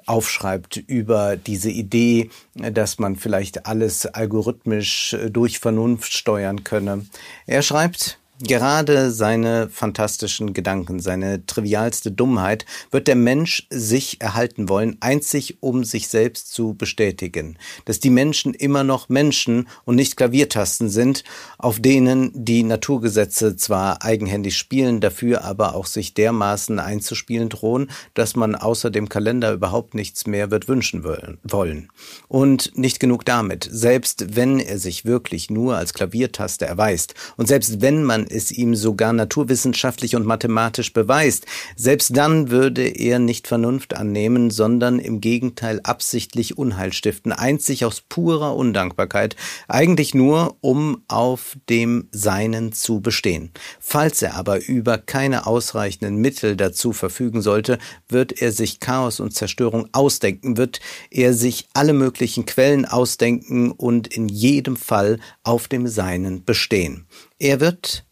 aufschreibt 0.06 0.76
über 0.76 1.36
diese 1.36 1.70
Idee, 1.70 2.30
dass 2.54 3.00
man 3.00 3.16
vielleicht 3.16 3.66
alles 3.66 4.06
algorithmisch 4.06 5.16
durch 5.30 5.58
Vernunft 5.58 6.12
steuern 6.12 6.62
könne. 6.62 7.06
Er 7.46 7.62
schreibt, 7.62 8.20
Gerade 8.40 9.10
seine 9.10 9.68
fantastischen 9.68 10.52
Gedanken, 10.52 11.00
seine 11.00 11.44
trivialste 11.46 12.10
Dummheit 12.10 12.64
wird 12.90 13.06
der 13.06 13.14
Mensch 13.14 13.68
sich 13.70 14.20
erhalten 14.20 14.68
wollen, 14.68 14.96
einzig 15.00 15.58
um 15.60 15.84
sich 15.84 16.08
selbst 16.08 16.52
zu 16.52 16.74
bestätigen. 16.74 17.56
Dass 17.84 18.00
die 18.00 18.10
Menschen 18.10 18.54
immer 18.54 18.84
noch 18.84 19.08
Menschen 19.08 19.68
und 19.84 19.96
nicht 19.96 20.16
Klaviertasten 20.16 20.88
sind, 20.88 21.24
auf 21.58 21.78
denen 21.78 22.32
die 22.34 22.62
Naturgesetze 22.62 23.56
zwar 23.56 24.02
eigenhändig 24.02 24.56
spielen, 24.56 25.00
dafür 25.00 25.44
aber 25.44 25.76
auch 25.76 25.86
sich 25.86 26.14
dermaßen 26.14 26.80
einzuspielen 26.80 27.50
drohen, 27.50 27.90
dass 28.14 28.34
man 28.34 28.54
außer 28.54 28.90
dem 28.90 29.08
Kalender 29.10 29.52
überhaupt 29.52 29.94
nichts 29.94 30.26
mehr 30.26 30.50
wird 30.50 30.68
wünschen 30.68 31.04
wollen. 31.04 31.88
Und 32.28 32.76
nicht 32.76 32.98
genug 32.98 33.24
damit. 33.24 33.68
Selbst 33.70 34.36
wenn 34.36 34.58
er 34.58 34.78
sich 34.78 35.04
wirklich 35.04 35.50
nur 35.50 35.76
als 35.76 35.94
Klaviertaste 35.94 36.64
erweist 36.64 37.14
und 37.36 37.46
selbst 37.46 37.82
wenn 37.82 38.02
man 38.02 38.26
es 38.32 38.50
ihm 38.50 38.74
sogar 38.74 39.12
naturwissenschaftlich 39.12 40.16
und 40.16 40.26
mathematisch 40.26 40.92
beweist, 40.92 41.46
selbst 41.76 42.16
dann 42.16 42.50
würde 42.50 42.86
er 42.86 43.18
nicht 43.18 43.46
Vernunft 43.46 43.94
annehmen, 43.94 44.50
sondern 44.50 44.98
im 44.98 45.20
Gegenteil 45.20 45.80
absichtlich 45.82 46.58
Unheil 46.58 46.92
stiften, 46.92 47.32
einzig 47.32 47.84
aus 47.84 48.00
purer 48.00 48.56
Undankbarkeit, 48.56 49.36
eigentlich 49.68 50.14
nur, 50.14 50.56
um 50.60 51.02
auf 51.08 51.56
dem 51.68 52.08
Seinen 52.10 52.72
zu 52.72 53.00
bestehen. 53.00 53.50
Falls 53.80 54.22
er 54.22 54.34
aber 54.34 54.64
über 54.66 54.98
keine 54.98 55.46
ausreichenden 55.46 56.16
Mittel 56.16 56.56
dazu 56.56 56.92
verfügen 56.92 57.42
sollte, 57.42 57.78
wird 58.08 58.40
er 58.40 58.52
sich 58.52 58.80
Chaos 58.80 59.20
und 59.20 59.34
Zerstörung 59.34 59.88
ausdenken, 59.92 60.56
wird 60.56 60.80
er 61.10 61.34
sich 61.34 61.68
alle 61.74 61.92
möglichen 61.92 62.46
Quellen 62.46 62.84
ausdenken 62.84 63.70
und 63.70 64.08
in 64.08 64.28
jedem 64.28 64.76
Fall 64.76 65.18
auf 65.42 65.68
dem 65.68 65.86
Seinen 65.86 66.44
bestehen. 66.44 67.06
Er 67.38 67.60
wird 67.60 68.06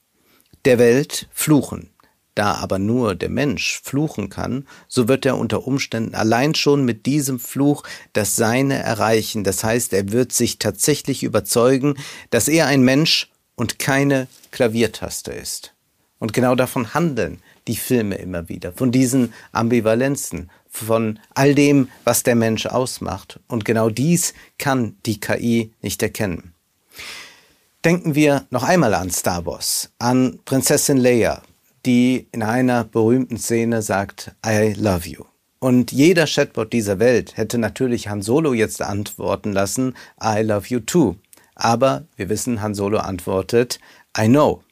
der 0.64 0.78
Welt 0.78 1.28
fluchen. 1.32 1.90
da 2.36 2.54
aber 2.54 2.78
nur 2.78 3.16
der 3.16 3.28
Mensch 3.28 3.80
fluchen 3.82 4.30
kann, 4.30 4.66
so 4.88 5.08
wird 5.08 5.26
er 5.26 5.36
unter 5.36 5.66
Umständen 5.66 6.14
allein 6.14 6.54
schon 6.54 6.84
mit 6.84 7.04
diesem 7.04 7.38
Fluch 7.38 7.82
das 8.12 8.36
Seine 8.36 8.78
erreichen. 8.78 9.42
Das 9.44 9.64
heißt, 9.64 9.92
er 9.92 10.12
wird 10.12 10.32
sich 10.32 10.58
tatsächlich 10.58 11.22
überzeugen, 11.22 11.96
dass 12.30 12.48
er 12.48 12.66
ein 12.66 12.82
Mensch 12.82 13.28
und 13.56 13.78
keine 13.78 14.28
Klaviertaste 14.52 15.32
ist. 15.32 15.74
Und 16.18 16.32
genau 16.32 16.54
davon 16.54 16.94
handeln 16.94 17.42
die 17.66 17.76
Filme 17.76 18.14
immer 18.16 18.48
wieder, 18.48 18.72
von 18.72 18.92
diesen 18.92 19.34
Ambivalenzen, 19.52 20.50
von 20.68 21.18
all 21.34 21.54
dem, 21.54 21.88
was 22.04 22.22
der 22.22 22.36
Mensch 22.36 22.66
ausmacht. 22.66 23.40
Und 23.48 23.64
genau 23.64 23.90
dies 23.90 24.34
kann 24.58 24.96
die 25.04 25.18
KI 25.18 25.72
nicht 25.82 26.02
erkennen. 26.02 26.54
Denken 27.84 28.14
wir 28.14 28.46
noch 28.50 28.62
einmal 28.62 28.92
an 28.92 29.10
Star 29.10 29.46
Wars, 29.46 29.90
an 29.98 30.38
Prinzessin 30.44 30.98
Leia, 30.98 31.40
die 31.86 32.28
in 32.30 32.42
einer 32.42 32.84
berühmten 32.84 33.38
Szene 33.38 33.80
sagt, 33.80 34.32
I 34.44 34.74
love 34.76 35.08
you. 35.08 35.24
Und 35.60 35.90
jeder 35.90 36.26
Chatbot 36.26 36.74
dieser 36.74 36.98
Welt 36.98 37.38
hätte 37.38 37.56
natürlich 37.56 38.08
Han 38.08 38.20
Solo 38.20 38.52
jetzt 38.52 38.82
antworten 38.82 39.54
lassen, 39.54 39.94
I 40.22 40.42
love 40.42 40.66
you 40.68 40.80
too. 40.80 41.16
Aber 41.54 42.04
wir 42.16 42.28
wissen, 42.28 42.60
Han 42.60 42.74
Solo 42.74 42.98
antwortet, 42.98 43.80
I 44.18 44.26
know. 44.26 44.62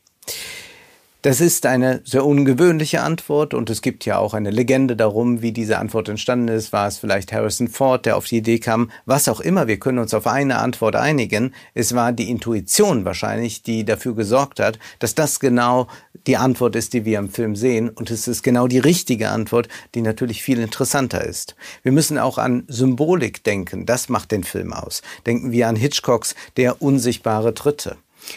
Das 1.21 1.41
ist 1.41 1.67
eine 1.67 2.01
sehr 2.05 2.25
ungewöhnliche 2.25 3.03
Antwort 3.03 3.53
und 3.53 3.71
es 3.71 3.83
gibt 3.83 4.05
ja 4.05 4.19
auch 4.19 4.35
eine 4.35 4.53
Legende 4.53 4.95
darum, 4.95 5.43
wie 5.43 5.51
diese 5.51 5.79
Antwort 5.79 6.09
entstanden 6.09 6.47
ist. 6.47 6.73
War 6.73 6.87
es 6.87 6.99
vielleicht 6.99 7.33
Harrison 7.33 7.67
Ford, 7.67 8.07
der 8.07 8.17
auf 8.17 8.27
die 8.27 8.37
Idee 8.37 8.61
kam? 8.61 8.93
Was 9.05 9.29
auch 9.29 9.41
immer, 9.41 9.67
wir 9.67 9.81
können 9.81 9.99
uns 9.99 10.15
auf 10.15 10.29
eine 10.29 10.59
Antwort 10.59 10.95
einigen. 10.95 11.55
Es 11.75 11.93
war 11.97 12.13
die 12.13 12.31
Intuition 12.31 13.05
wahrscheinlich, 13.05 13.65
die 13.65 13.85
dafür 13.85 14.15
gesorgt 14.15 14.61
hat, 14.61 14.79
dass 15.01 15.17
das 15.17 15.41
genau 15.41 15.89
die 16.29 16.37
Antwort 16.37 16.77
ist, 16.77 16.93
die 16.93 17.05
wir 17.05 17.19
im 17.19 17.31
Film 17.31 17.57
sehen. 17.57 17.89
Und 17.89 18.13
es 18.13 18.29
ist 18.29 18.45
genau 18.45 18.69
die 18.69 18.79
richtige 18.79 19.31
Antwort, 19.31 19.67
die 19.97 20.03
natürlich 20.03 20.45
viel 20.45 20.61
interessanter 20.61 21.25
ist. 21.25 21.57
Wir 21.83 21.91
müssen 21.91 22.19
auch 22.19 22.39
an 22.39 22.63
Symbolik 22.69 23.43
denken. 23.43 23.87
Das 23.87 24.09
macht 24.09 24.31
den 24.31 24.45
Film 24.45 24.73
aus. 24.73 25.03
Denken 25.27 25.51
wir 25.51 25.67
an 25.67 25.75
Hitchcocks 25.75 26.37
Der 26.57 26.81
unsichtbare 26.81 27.53
Dritte. 27.53 27.97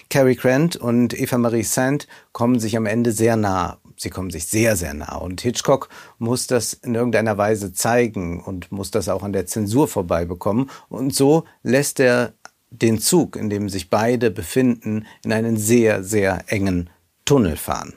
Cary 0.09 0.35
Grant 0.35 0.75
und 0.75 1.19
Eva 1.19 1.37
Marie 1.37 1.63
Saint 1.63 2.07
kommen 2.31 2.59
sich 2.59 2.77
am 2.77 2.85
Ende 2.85 3.11
sehr 3.11 3.35
nah. 3.35 3.77
Sie 3.97 4.09
kommen 4.09 4.31
sich 4.31 4.45
sehr, 4.45 4.75
sehr 4.75 4.93
nah. 4.93 5.15
Und 5.15 5.41
Hitchcock 5.41 5.89
muss 6.17 6.47
das 6.47 6.73
in 6.73 6.95
irgendeiner 6.95 7.37
Weise 7.37 7.73
zeigen 7.73 8.41
und 8.43 8.71
muss 8.71 8.89
das 8.89 9.09
auch 9.09 9.23
an 9.23 9.33
der 9.33 9.45
Zensur 9.45 9.87
vorbeibekommen. 9.87 10.69
Und 10.89 11.13
so 11.13 11.43
lässt 11.61 11.99
er 11.99 12.33
den 12.71 12.99
Zug, 12.99 13.35
in 13.35 13.49
dem 13.49 13.69
sich 13.69 13.89
beide 13.89 14.31
befinden, 14.31 15.05
in 15.23 15.33
einen 15.33 15.57
sehr, 15.57 16.03
sehr 16.03 16.45
engen 16.47 16.89
Tunnel 17.25 17.57
fahren. 17.57 17.93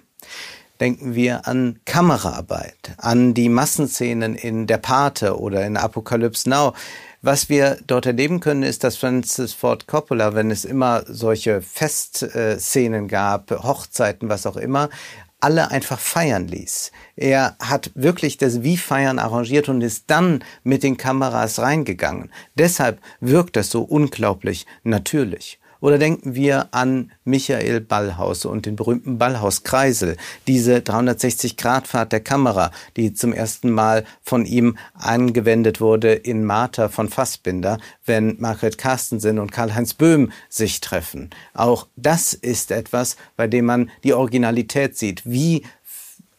Denken 0.81 1.15
wir 1.15 1.47
an 1.47 1.79
Kameraarbeit, 1.85 2.95
an 2.99 3.33
die 3.33 3.49
Massenszenen 3.49 4.35
in 4.35 4.67
Der 4.67 4.79
Pate 4.79 5.39
oder 5.39 5.65
in 5.65 5.77
Apocalypse 5.77 6.51
Now. 6.51 6.75
Was 7.27 7.49
wir 7.49 7.79
dort 7.87 8.05
erleben 8.05 8.41
können, 8.41 8.63
ist, 8.63 8.85
dass 8.85 8.99
Francis 8.99 9.55
Ford 9.55 9.87
Coppola, 9.87 10.35
wenn 10.35 10.51
es 10.51 10.67
immer 10.67 11.05
solche 11.07 11.63
Festszenen 11.63 13.09
gab, 13.09 13.51
Hochzeiten, 13.51 14.29
was 14.29 14.47
auch 14.47 14.59
immer, 14.59 14.91
alle 15.41 15.71
einfach 15.71 15.99
feiern 15.99 16.47
ließ. 16.49 16.93
Er 17.17 17.57
hat 17.61 17.93
wirklich 17.95 18.37
das 18.37 18.63
Wie 18.63 18.77
feiern 18.77 19.19
arrangiert 19.19 19.71
und 19.71 19.81
ist 19.81 20.05
dann 20.09 20.45
mit 20.65 20.83
den 20.83 20.99
Kameras 20.99 21.61
reingegangen. 21.61 22.31
Deshalb 22.57 23.01
wirkt 23.21 23.57
das 23.57 23.71
so 23.71 23.81
unglaublich 23.81 24.67
natürlich. 24.83 25.59
Oder 25.85 25.99
denken 25.99 26.35
wir 26.35 26.69
an 26.71 27.13
Michael 27.27 27.83
Ballhaus 27.83 28.47
und 28.47 28.65
den 28.65 28.75
berühmten 28.75 29.19
Ballhauskreisel, 29.19 30.17
diese 30.47 30.79
360-Grad-Fahrt 30.79 32.11
der 32.11 32.21
Kamera, 32.21 32.71
die 32.97 33.13
zum 33.13 33.35
ersten 33.35 33.71
Mal 33.71 34.07
von 34.23 34.47
ihm 34.47 34.79
angewendet 34.95 35.83
wurde 35.83 36.15
in 36.15 36.43
Martha 36.43 36.89
von 36.89 37.11
Fassbinder, 37.11 37.77
wenn 38.07 38.37
Margret 38.39 38.79
Carstensen 38.79 39.39
und 39.39 39.53
Karl-Heinz 39.53 39.93
Böhm 39.93 40.33
sich 40.49 40.81
treffen. 40.81 41.29
Auch 41.53 41.87
das 41.97 42.33
ist 42.33 42.71
etwas, 42.71 43.19
bei 43.37 43.47
dem 43.47 43.67
man 43.67 43.91
die 44.05 44.15
Originalität 44.15 44.97
sieht. 44.97 45.21
Wie 45.27 45.65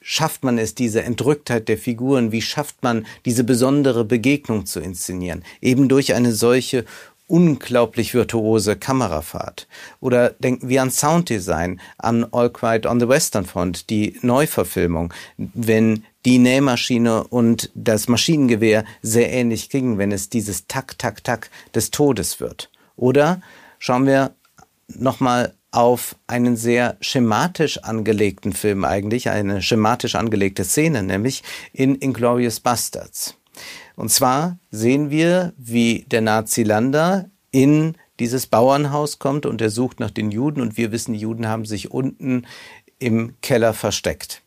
schafft 0.02 0.44
man 0.44 0.58
es, 0.58 0.74
diese 0.74 1.04
Entrücktheit 1.04 1.68
der 1.68 1.78
Figuren, 1.78 2.32
wie 2.32 2.42
schafft 2.42 2.82
man 2.82 3.06
diese 3.26 3.44
besondere 3.44 4.06
Begegnung 4.06 4.66
zu 4.66 4.80
inszenieren? 4.80 5.44
Eben 5.62 5.88
durch 5.88 6.16
eine 6.16 6.32
solche 6.32 6.86
unglaublich 7.28 8.14
virtuose 8.14 8.76
Kamerafahrt. 8.76 9.68
Oder 10.00 10.30
denken 10.32 10.70
wir 10.70 10.82
an 10.82 10.92
Sounddesign, 10.92 11.82
an 11.98 12.26
All 12.32 12.50
Quiet 12.50 12.86
on 12.86 13.00
the 13.00 13.08
Western 13.08 13.46
Front, 13.46 13.90
die 13.90 14.18
Neuverfilmung, 14.22 15.14
wenn 15.38 16.04
die 16.26 16.38
Nähmaschine 16.40 17.24
und 17.26 17.72
das 17.74 18.08
Maschinengewehr 18.08 18.84
sehr 19.02 19.32
ähnlich 19.32 19.70
klingen, 19.70 19.98
wenn 19.98 20.12
es 20.12 20.30
dieses 20.30 20.68
Tak, 20.68 20.98
Tak, 20.98 21.24
Tak 21.24 21.50
des 21.74 21.92
Todes 21.92 22.40
wird. 22.40 22.70
Oder 22.96 23.42
schauen 23.80 24.06
wir 24.06 24.36
nochmal 24.88 25.54
auf 25.72 26.16
einen 26.28 26.56
sehr 26.56 26.96
schematisch 27.02 27.80
angelegten 27.80 28.54
Film 28.54 28.86
eigentlich, 28.86 29.30
eine 29.30 29.62
schematisch 29.62 30.16
angelegte 30.16 30.64
Szene, 30.64 31.04
nämlich 31.04 31.44
in 31.74 31.96
Inglorious 31.96 32.62
Bastards. 32.62 33.36
Und 33.96 34.12
zwar 34.12 34.58
sehen 34.72 35.10
wir, 35.10 35.54
wie 35.58 36.06
der 36.12 36.22
Nazi 36.22 36.64
Lander 36.64 37.30
in 37.52 37.96
dieses 38.20 38.48
Bauernhaus 38.48 39.20
kommt 39.20 39.46
und 39.46 39.62
er 39.62 39.70
sucht 39.70 40.00
nach 40.00 40.12
den 40.12 40.32
Juden 40.32 40.62
und 40.62 40.78
wir 40.78 40.92
wissen, 40.92 41.14
die 41.14 41.20
Juden 41.20 41.48
haben 41.48 41.66
sich 41.66 41.92
unten 41.92 42.46
im 43.00 43.36
Keller 43.42 43.74
versteckt. 43.74 44.42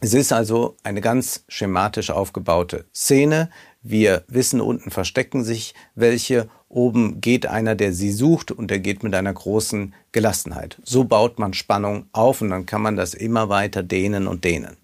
Es 0.00 0.14
ist 0.14 0.32
also 0.32 0.76
eine 0.82 1.00
ganz 1.00 1.44
schematisch 1.48 2.10
aufgebaute 2.10 2.86
Szene. 2.94 3.50
Wir 3.82 4.24
wissen, 4.28 4.60
unten 4.60 4.90
verstecken 4.90 5.44
sich 5.44 5.74
welche, 5.94 6.48
oben 6.68 7.20
geht 7.20 7.46
einer, 7.46 7.74
der 7.74 7.92
sie 7.92 8.12
sucht 8.12 8.50
und 8.50 8.70
er 8.70 8.78
geht 8.78 9.02
mit 9.02 9.14
einer 9.14 9.32
großen 9.32 9.94
Gelassenheit. 10.12 10.78
So 10.84 11.04
baut 11.04 11.38
man 11.38 11.52
Spannung 11.52 12.06
auf 12.12 12.40
und 12.40 12.50
dann 12.50 12.64
kann 12.64 12.80
man 12.80 12.96
das 12.96 13.12
immer 13.12 13.48
weiter 13.48 13.82
dehnen 13.82 14.26
und 14.26 14.44
dehnen. 14.44 14.76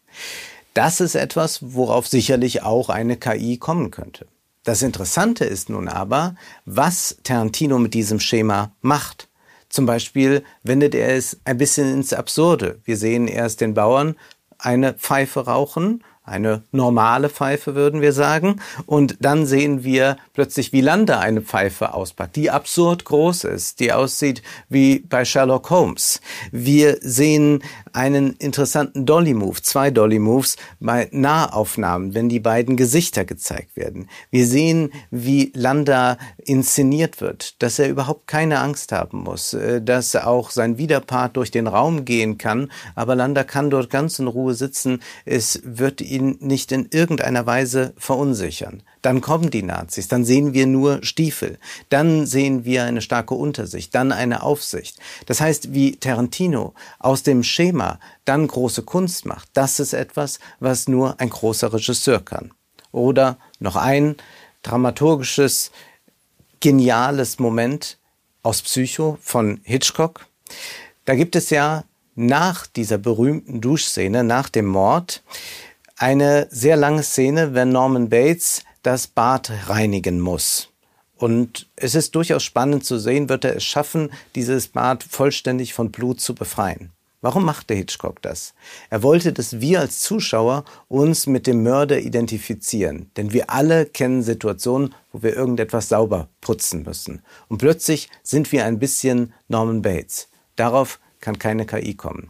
Das 0.76 1.00
ist 1.00 1.14
etwas, 1.14 1.60
worauf 1.62 2.06
sicherlich 2.06 2.62
auch 2.62 2.90
eine 2.90 3.16
KI 3.16 3.56
kommen 3.56 3.90
könnte. 3.90 4.26
Das 4.62 4.82
Interessante 4.82 5.46
ist 5.46 5.70
nun 5.70 5.88
aber, 5.88 6.34
was 6.66 7.16
Tarantino 7.22 7.78
mit 7.78 7.94
diesem 7.94 8.20
Schema 8.20 8.72
macht. 8.82 9.28
Zum 9.70 9.86
Beispiel 9.86 10.44
wendet 10.64 10.94
er 10.94 11.16
es 11.16 11.38
ein 11.46 11.56
bisschen 11.56 11.90
ins 11.90 12.12
Absurde. 12.12 12.78
Wir 12.84 12.98
sehen 12.98 13.26
erst 13.26 13.62
den 13.62 13.72
Bauern 13.72 14.16
eine 14.58 14.92
Pfeife 14.92 15.46
rauchen 15.46 16.04
eine 16.26 16.64
normale 16.72 17.30
Pfeife, 17.30 17.74
würden 17.74 18.00
wir 18.00 18.12
sagen. 18.12 18.60
Und 18.84 19.16
dann 19.20 19.46
sehen 19.46 19.84
wir 19.84 20.16
plötzlich, 20.34 20.72
wie 20.72 20.80
Landa 20.80 21.20
eine 21.20 21.40
Pfeife 21.40 21.94
auspackt, 21.94 22.36
die 22.36 22.50
absurd 22.50 23.04
groß 23.04 23.44
ist, 23.44 23.80
die 23.80 23.92
aussieht 23.92 24.42
wie 24.68 24.98
bei 24.98 25.24
Sherlock 25.24 25.70
Holmes. 25.70 26.20
Wir 26.50 26.98
sehen 27.00 27.62
einen 27.96 28.34
interessanten 28.34 29.06
Dolly-Move, 29.06 29.62
zwei 29.62 29.90
Dolly-Moves 29.90 30.56
bei 30.80 31.08
Nahaufnahmen, 31.12 32.14
wenn 32.14 32.28
die 32.28 32.40
beiden 32.40 32.76
Gesichter 32.76 33.24
gezeigt 33.24 33.74
werden. 33.74 34.08
Wir 34.30 34.46
sehen, 34.46 34.92
wie 35.10 35.50
Landa 35.54 36.18
inszeniert 36.36 37.22
wird, 37.22 37.62
dass 37.62 37.78
er 37.78 37.88
überhaupt 37.88 38.26
keine 38.26 38.60
Angst 38.60 38.92
haben 38.92 39.22
muss, 39.22 39.54
äh, 39.54 39.80
dass 39.80 40.14
auch 40.14 40.50
sein 40.50 40.76
Widerpart 40.76 41.36
durch 41.36 41.50
den 41.50 41.66
Raum 41.66 42.04
gehen 42.04 42.36
kann, 42.36 42.70
aber 42.94 43.14
Landa 43.14 43.44
kann 43.44 43.70
dort 43.70 43.88
ganz 43.88 44.18
in 44.18 44.26
Ruhe 44.26 44.54
sitzen. 44.54 45.00
Es 45.24 45.62
wird 45.64 46.02
ihn 46.02 46.36
nicht 46.40 46.72
in 46.72 46.88
irgendeiner 46.90 47.46
Weise 47.46 47.94
verunsichern. 47.96 48.82
Dann 49.06 49.20
kommen 49.20 49.50
die 49.50 49.62
Nazis, 49.62 50.08
dann 50.08 50.24
sehen 50.24 50.52
wir 50.52 50.66
nur 50.66 50.98
Stiefel, 51.04 51.60
dann 51.90 52.26
sehen 52.26 52.64
wir 52.64 52.82
eine 52.82 53.00
starke 53.00 53.34
Untersicht, 53.34 53.94
dann 53.94 54.10
eine 54.10 54.42
Aufsicht. 54.42 54.98
Das 55.26 55.40
heißt, 55.40 55.72
wie 55.72 55.94
Tarantino 55.94 56.74
aus 56.98 57.22
dem 57.22 57.44
Schema 57.44 58.00
dann 58.24 58.48
große 58.48 58.82
Kunst 58.82 59.24
macht, 59.24 59.48
das 59.52 59.78
ist 59.78 59.92
etwas, 59.92 60.40
was 60.58 60.88
nur 60.88 61.20
ein 61.20 61.30
großer 61.30 61.72
Regisseur 61.72 62.18
kann. 62.18 62.50
Oder 62.90 63.38
noch 63.60 63.76
ein 63.76 64.16
dramaturgisches, 64.64 65.70
geniales 66.58 67.38
Moment 67.38 67.98
aus 68.42 68.60
Psycho 68.60 69.18
von 69.20 69.60
Hitchcock. 69.62 70.26
Da 71.04 71.14
gibt 71.14 71.36
es 71.36 71.50
ja 71.50 71.84
nach 72.16 72.66
dieser 72.66 72.98
berühmten 72.98 73.60
Duschszene, 73.60 74.24
nach 74.24 74.48
dem 74.48 74.66
Mord, 74.66 75.22
eine 75.96 76.48
sehr 76.50 76.76
lange 76.76 77.04
Szene, 77.04 77.54
wenn 77.54 77.68
Norman 77.68 78.08
Bates 78.08 78.65
das 78.86 79.08
Bad 79.08 79.50
reinigen 79.66 80.20
muss. 80.20 80.68
Und 81.16 81.68
es 81.74 81.96
ist 81.96 82.14
durchaus 82.14 82.44
spannend 82.44 82.84
zu 82.84 82.98
sehen, 82.98 83.28
wird 83.28 83.44
er 83.44 83.56
es 83.56 83.64
schaffen, 83.64 84.10
dieses 84.36 84.68
Bad 84.68 85.02
vollständig 85.02 85.74
von 85.74 85.90
Blut 85.90 86.20
zu 86.20 86.36
befreien. 86.36 86.92
Warum 87.20 87.44
machte 87.44 87.74
Hitchcock 87.74 88.22
das? 88.22 88.54
Er 88.88 89.02
wollte, 89.02 89.32
dass 89.32 89.60
wir 89.60 89.80
als 89.80 90.02
Zuschauer 90.02 90.64
uns 90.86 91.26
mit 91.26 91.48
dem 91.48 91.64
Mörder 91.64 91.98
identifizieren. 91.98 93.10
Denn 93.16 93.32
wir 93.32 93.50
alle 93.50 93.86
kennen 93.86 94.22
Situationen, 94.22 94.94
wo 95.10 95.22
wir 95.22 95.34
irgendetwas 95.34 95.88
sauber 95.88 96.28
putzen 96.40 96.84
müssen. 96.84 97.22
Und 97.48 97.58
plötzlich 97.58 98.08
sind 98.22 98.52
wir 98.52 98.66
ein 98.66 98.78
bisschen 98.78 99.32
Norman 99.48 99.82
Bates. 99.82 100.28
Darauf 100.54 101.00
kann 101.18 101.40
keine 101.40 101.66
KI 101.66 101.94
kommen. 101.94 102.28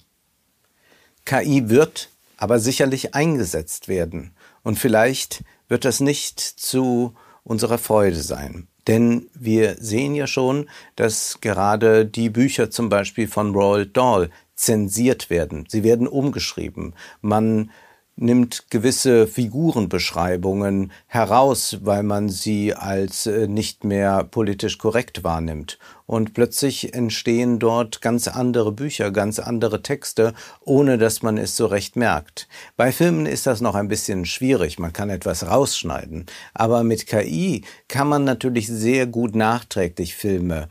KI 1.27 1.69
wird 1.69 2.09
aber 2.39 2.61
sicherlich 2.61 3.15
eingesetzt 3.15 3.89
werden. 3.89 4.35
Und 4.63 4.79
vielleicht 4.79 5.45
wird 5.69 5.85
das 5.85 6.01
nicht 6.01 6.41
zu 6.41 7.15
unserer 7.45 7.79
Freude 7.79 8.21
sein. 8.21 8.69
Denn 8.87 9.29
wir 9.35 9.77
sehen 9.81 10.15
ja 10.15 10.27
schon, 10.27 10.69
dass 10.95 11.41
gerade 11.41 12.07
die 12.07 12.31
Bücher 12.31 12.71
zum 12.71 12.89
Beispiel 12.89 13.27
von 13.27 13.55
Roald 13.55 13.97
Dahl 13.97 14.31
zensiert 14.55 15.29
werden. 15.29 15.65
Sie 15.69 15.83
werden 15.83 16.07
umgeschrieben. 16.07 16.95
Man 17.21 17.71
nimmt 18.17 18.71
gewisse 18.71 19.27
Figurenbeschreibungen 19.27 20.91
heraus, 21.07 21.79
weil 21.83 22.03
man 22.03 22.31
sie 22.31 22.75
als 22.75 23.27
äh, 23.27 23.47
nicht 23.47 23.85
mehr 23.85 24.25
politisch 24.25 24.79
korrekt 24.79 25.23
wahrnimmt. 25.23 25.79
Und 26.07 26.33
plötzlich 26.35 26.95
entstehen 26.95 27.59
dort 27.59 28.01
ganz 28.01 28.29
andere 28.29 28.73
Bücher, 28.73 29.11
ganz 29.11 29.39
andere 29.39 29.83
Texte, 29.83 30.35
ohne 30.65 30.99
dass 30.99 31.23
man 31.23 31.37
es 31.37 31.57
so 31.57 31.67
recht 31.67 31.97
merkt. 31.97 32.49
Bei 32.77 32.91
Filmen 32.91 33.27
ist 33.27 33.47
das 33.47 33.61
noch 33.61 33.75
ein 33.75 33.89
bisschen 33.89 34.25
schwierig, 34.25 34.79
man 34.79 34.93
kann 34.93 35.11
etwas 35.11 35.47
rausschneiden. 35.47 36.27
Aber 36.55 36.85
mit 36.85 37.07
KI 37.07 37.65
kann 37.89 38.09
man 38.09 38.25
natürlich 38.25 38.69
sehr 38.69 39.07
gut 39.07 39.35
nachträglich 39.35 40.15
Filme 40.15 40.69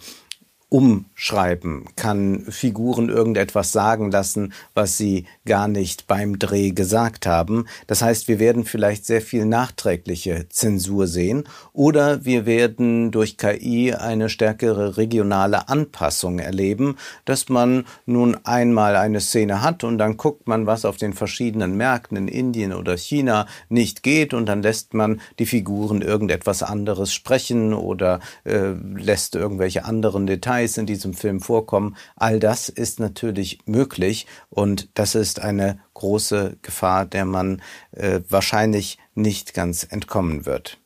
umschreiben, 0.69 1.85
kann 1.95 2.45
Figuren 2.49 3.09
irgendetwas 3.09 3.71
sagen 3.71 4.09
lassen, 4.09 4.51
was 4.73 4.97
sie 4.97 5.25
gar 5.45 5.67
nicht 5.67 6.07
beim 6.07 6.39
Dreh 6.39 6.71
gesagt 6.71 7.27
haben. 7.27 7.67
Das 7.85 8.01
heißt, 8.01 8.27
wir 8.27 8.39
werden 8.39 8.65
vielleicht 8.65 9.05
sehr 9.05 9.21
viel 9.21 9.45
nachträgliche 9.45 10.49
Zensur 10.49 11.05
sehen 11.05 11.43
oder 11.71 12.25
wir 12.25 12.47
werden 12.47 13.11
durch 13.11 13.37
KI 13.37 13.93
eine 13.93 14.27
stärkere 14.27 14.97
regionale 14.97 15.69
Anpassung 15.69 16.39
erleben, 16.39 16.97
dass 17.25 17.47
man 17.47 17.85
nun 18.07 18.35
einmal 18.43 18.95
eine 18.95 19.21
Szene 19.21 19.61
hat 19.61 19.83
und 19.83 19.99
dann 19.99 20.17
guckt 20.17 20.47
man, 20.47 20.65
was 20.65 20.83
auf 20.83 20.97
den 20.97 21.13
verschiedenen 21.13 21.77
Märkten 21.77 22.17
in 22.17 22.27
Indien 22.27 22.73
oder 22.73 22.97
China 22.97 23.45
nicht 23.69 24.01
geht 24.01 24.33
und 24.33 24.47
dann 24.47 24.63
lässt 24.63 24.95
man 24.95 25.21
die 25.37 25.45
Figuren 25.45 26.01
irgendetwas 26.01 26.63
anderes 26.63 27.13
sprechen 27.13 27.73
oder 27.73 28.19
äh, 28.45 28.71
lässt 28.95 29.35
irgendwelche 29.35 29.85
anderen 29.85 30.25
Details 30.25 30.54
Details 30.55 30.77
in 30.77 30.85
diesem 30.85 31.13
Film 31.13 31.41
vorkommen. 31.41 31.95
All 32.15 32.39
das 32.39 32.69
ist 32.69 32.99
natürlich 32.99 33.59
möglich 33.65 34.25
und 34.49 34.89
das 34.93 35.15
ist 35.15 35.39
eine 35.41 35.79
große 35.93 36.57
Gefahr, 36.61 37.05
der 37.05 37.25
man 37.25 37.61
äh, 37.91 38.21
wahrscheinlich 38.29 38.97
nicht 39.13 39.53
ganz 39.53 39.85
entkommen 39.89 40.45
wird. 40.45 40.79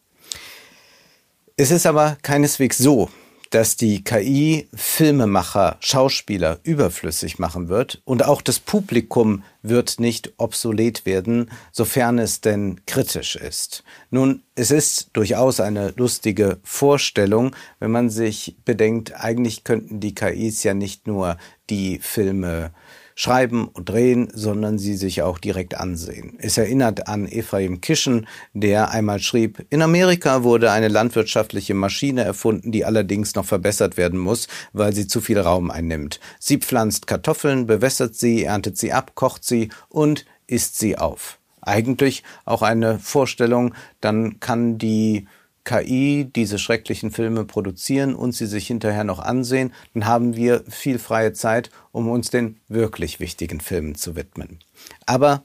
Es 1.55 1.71
ist 1.71 1.85
aber 1.85 2.17
keineswegs 2.21 2.77
so, 2.77 3.09
dass 3.49 3.75
die 3.75 4.03
KI 4.03 4.67
Filmemacher, 4.73 5.77
Schauspieler 5.79 6.59
überflüssig 6.63 7.39
machen 7.39 7.67
wird 7.67 8.01
und 8.05 8.25
auch 8.25 8.41
das 8.41 8.59
Publikum 8.59 9.43
wird 9.61 9.99
nicht 9.99 10.33
obsolet 10.37 11.05
werden, 11.05 11.49
sofern 11.71 12.19
es 12.19 12.41
denn 12.41 12.81
kritisch 12.85 13.35
ist. 13.35 13.83
Nun, 14.11 14.43
es 14.55 14.71
ist 14.71 15.09
durchaus 15.13 15.59
eine 15.59 15.93
lustige 15.97 16.59
Vorstellung, 16.63 17.55
wenn 17.79 17.91
man 17.91 18.09
sich 18.09 18.55
bedenkt, 18.65 19.13
eigentlich 19.15 19.63
könnten 19.63 19.99
die 19.99 20.15
KIs 20.15 20.63
ja 20.63 20.73
nicht 20.73 21.07
nur 21.07 21.37
die 21.69 21.99
Filme 21.99 22.71
schreiben 23.19 23.67
und 23.67 23.89
drehen, 23.89 24.29
sondern 24.33 24.79
sie 24.79 24.95
sich 24.95 25.23
auch 25.23 25.39
direkt 25.39 25.75
ansehen. 25.75 26.37
Es 26.39 26.57
erinnert 26.57 27.09
an 27.09 27.27
Ephraim 27.27 27.81
Kischen, 27.81 28.27
der 28.53 28.91
einmal 28.91 29.19
schrieb, 29.19 29.65
in 29.69 29.81
Amerika 29.81 30.43
wurde 30.43 30.71
eine 30.71 30.87
landwirtschaftliche 30.87 31.73
Maschine 31.73 32.23
erfunden, 32.23 32.71
die 32.71 32.85
allerdings 32.85 33.35
noch 33.35 33.43
verbessert 33.43 33.97
werden 33.97 34.17
muss, 34.17 34.47
weil 34.71 34.93
sie 34.93 35.05
zu 35.05 35.19
viel 35.19 35.37
Raum 35.37 35.69
einnimmt. 35.69 36.21
Sie 36.39 36.59
pflanzt 36.59 37.07
Kartoffeln, 37.07 37.67
bewässert 37.67 38.15
sie, 38.15 38.45
erntet 38.45 38.77
sie 38.77 38.93
ab, 38.93 39.11
kocht 39.15 39.43
sie 39.43 39.67
und 39.89 40.25
isst 40.47 40.79
sie 40.79 40.97
auf. 40.97 41.39
Eigentlich 41.59 42.23
auch 42.45 42.61
eine 42.61 42.99
Vorstellung, 42.99 43.73
dann 43.99 44.39
kann 44.39 44.77
die 44.77 45.27
KI 45.69 46.27
diese 46.35 46.57
schrecklichen 46.57 47.11
Filme 47.11 47.45
produzieren 47.45 48.15
und 48.15 48.31
sie 48.31 48.47
sich 48.47 48.65
hinterher 48.65 49.03
noch 49.03 49.19
ansehen, 49.19 49.71
dann 49.93 50.07
haben 50.07 50.35
wir 50.35 50.63
viel 50.67 50.97
freie 50.97 51.33
Zeit, 51.33 51.69
um 51.91 52.09
uns 52.09 52.31
den 52.31 52.59
wirklich 52.69 53.19
wichtigen 53.19 53.59
Filmen 53.59 53.93
zu 53.93 54.15
widmen. 54.15 54.57
Aber 55.05 55.43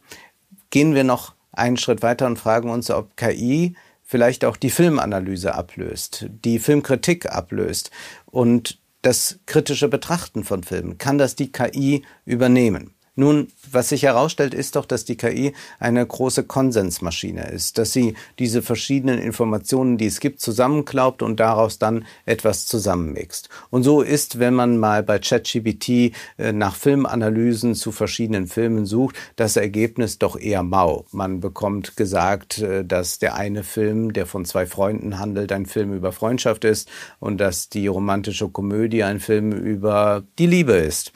gehen 0.71 0.95
wir 0.95 1.05
noch 1.05 1.35
einen 1.53 1.77
Schritt 1.77 2.01
weiter 2.01 2.25
und 2.25 2.39
fragen 2.39 2.71
uns, 2.71 2.91
ob 2.91 3.19
KI 3.19 3.77
vielleicht 4.03 4.47
auch 4.47 4.57
die 4.57 4.71
Filmanalyse 4.71 5.55
ablöst, 5.55 6.27
die 6.31 6.59
Filmkritik 6.59 7.31
ablöst 7.31 7.91
und 8.25 8.79
das 9.03 9.41
kritische 9.45 9.89
Betrachten 9.89 10.43
von 10.43 10.63
Filmen. 10.63 10.97
Kann 10.97 11.19
das 11.19 11.37
die 11.37 11.53
KI 11.53 12.03
übernehmen? 12.25 12.94
Nun, 13.17 13.49
was 13.71 13.91
sich 13.91 14.03
herausstellt, 14.03 14.55
ist 14.55 14.75
doch, 14.75 14.87
dass 14.87 15.05
die 15.05 15.17
KI 15.17 15.55
eine 15.79 16.05
große 16.05 16.45
Konsensmaschine 16.45 17.49
ist, 17.49 17.79
dass 17.79 17.93
sie 17.93 18.15
diese 18.41 18.61
verschiedenen 18.61 19.21
Informationen, 19.21 19.99
die 19.99 20.07
es 20.07 20.19
gibt, 20.19 20.41
zusammenklaubt 20.41 21.23
und 21.23 21.39
daraus 21.39 21.79
dann 21.79 22.07
etwas 22.27 22.67
zusammenmixt. 22.67 23.49
Und 23.71 23.85
so 23.85 24.03
ist, 24.03 24.41
wenn 24.41 24.55
man 24.55 24.79
mal 24.79 25.05
bei 25.05 25.21
ChatGPT 25.21 26.13
äh, 26.39 26.53
nach 26.53 26.75
Filmanalysen 26.75 27.77
zu 27.77 27.93
verschiedenen 27.93 28.49
Filmen 28.49 28.85
sucht, 28.85 29.17
das 29.37 29.57
Ergebnis 29.57 30.19
doch 30.19 30.37
eher 30.37 30.65
mau. 30.65 31.05
Man 31.13 31.39
bekommt 31.41 31.97
gesagt, 31.97 32.59
äh, 32.59 32.85
dass 32.85 33.21
der 33.21 33.37
eine 33.37 33.63
Film, 33.63 34.13
der 34.13 34.27
von 34.27 34.45
zwei 34.45 34.67
Freunden 34.67 35.21
handelt, 35.21 35.53
ein 35.53 35.67
Film 35.67 35.95
über 35.95 36.11
Freundschaft 36.11 36.65
ist 36.65 36.89
und 37.21 37.39
dass 37.39 37.69
die 37.69 37.87
romantische 37.87 38.49
Komödie 38.49 39.05
ein 39.05 39.21
Film 39.21 39.53
über 39.53 40.25
die 40.39 40.47
Liebe 40.47 40.73
ist. 40.73 41.13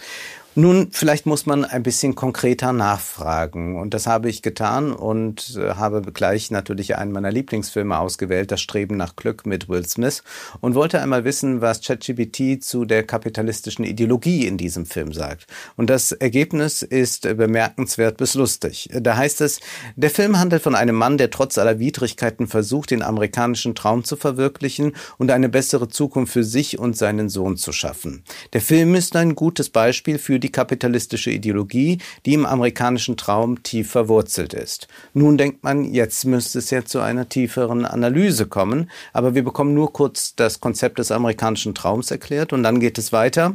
Nun, 0.58 0.88
vielleicht 0.90 1.24
muss 1.24 1.46
man 1.46 1.64
ein 1.64 1.84
bisschen 1.84 2.16
konkreter 2.16 2.72
nachfragen. 2.72 3.78
Und 3.78 3.94
das 3.94 4.08
habe 4.08 4.28
ich 4.28 4.42
getan 4.42 4.90
und 4.90 5.56
äh, 5.56 5.74
habe 5.74 6.02
gleich 6.10 6.50
natürlich 6.50 6.96
einen 6.96 7.12
meiner 7.12 7.30
Lieblingsfilme 7.30 7.96
ausgewählt, 7.96 8.50
Das 8.50 8.60
Streben 8.60 8.96
nach 8.96 9.14
Glück 9.14 9.46
mit 9.46 9.68
Will 9.68 9.86
Smith, 9.86 10.24
und 10.58 10.74
wollte 10.74 11.00
einmal 11.00 11.24
wissen, 11.24 11.60
was 11.60 11.82
ChatGPT 11.82 12.60
zu 12.60 12.86
der 12.86 13.04
kapitalistischen 13.04 13.84
Ideologie 13.84 14.48
in 14.48 14.56
diesem 14.56 14.84
Film 14.84 15.12
sagt. 15.12 15.46
Und 15.76 15.90
das 15.90 16.10
Ergebnis 16.10 16.82
ist 16.82 17.22
bemerkenswert 17.36 18.16
bis 18.16 18.34
lustig. 18.34 18.90
Da 18.92 19.16
heißt 19.16 19.42
es, 19.42 19.60
der 19.94 20.10
Film 20.10 20.40
handelt 20.40 20.62
von 20.62 20.74
einem 20.74 20.96
Mann, 20.96 21.18
der 21.18 21.30
trotz 21.30 21.56
aller 21.56 21.78
Widrigkeiten 21.78 22.48
versucht, 22.48 22.90
den 22.90 23.04
amerikanischen 23.04 23.76
Traum 23.76 24.02
zu 24.02 24.16
verwirklichen 24.16 24.96
und 25.18 25.30
eine 25.30 25.48
bessere 25.48 25.88
Zukunft 25.88 26.32
für 26.32 26.42
sich 26.42 26.80
und 26.80 26.96
seinen 26.96 27.28
Sohn 27.28 27.56
zu 27.56 27.70
schaffen. 27.70 28.24
Der 28.54 28.60
Film 28.60 28.96
ist 28.96 29.14
ein 29.14 29.36
gutes 29.36 29.70
Beispiel 29.70 30.18
für 30.18 30.40
die 30.40 30.47
kapitalistische 30.52 31.30
Ideologie, 31.30 31.98
die 32.26 32.34
im 32.34 32.46
amerikanischen 32.46 33.16
Traum 33.16 33.62
tief 33.62 33.90
verwurzelt 33.90 34.54
ist. 34.54 34.88
Nun 35.14 35.38
denkt 35.38 35.64
man, 35.64 35.84
jetzt 35.92 36.24
müsste 36.24 36.58
es 36.58 36.70
ja 36.70 36.84
zu 36.84 37.00
einer 37.00 37.28
tieferen 37.28 37.84
Analyse 37.84 38.46
kommen, 38.46 38.90
aber 39.12 39.34
wir 39.34 39.44
bekommen 39.44 39.74
nur 39.74 39.92
kurz 39.92 40.34
das 40.34 40.60
Konzept 40.60 40.98
des 40.98 41.10
amerikanischen 41.10 41.74
Traums 41.74 42.10
erklärt 42.10 42.52
und 42.52 42.62
dann 42.62 42.80
geht 42.80 42.98
es 42.98 43.12
weiter. 43.12 43.52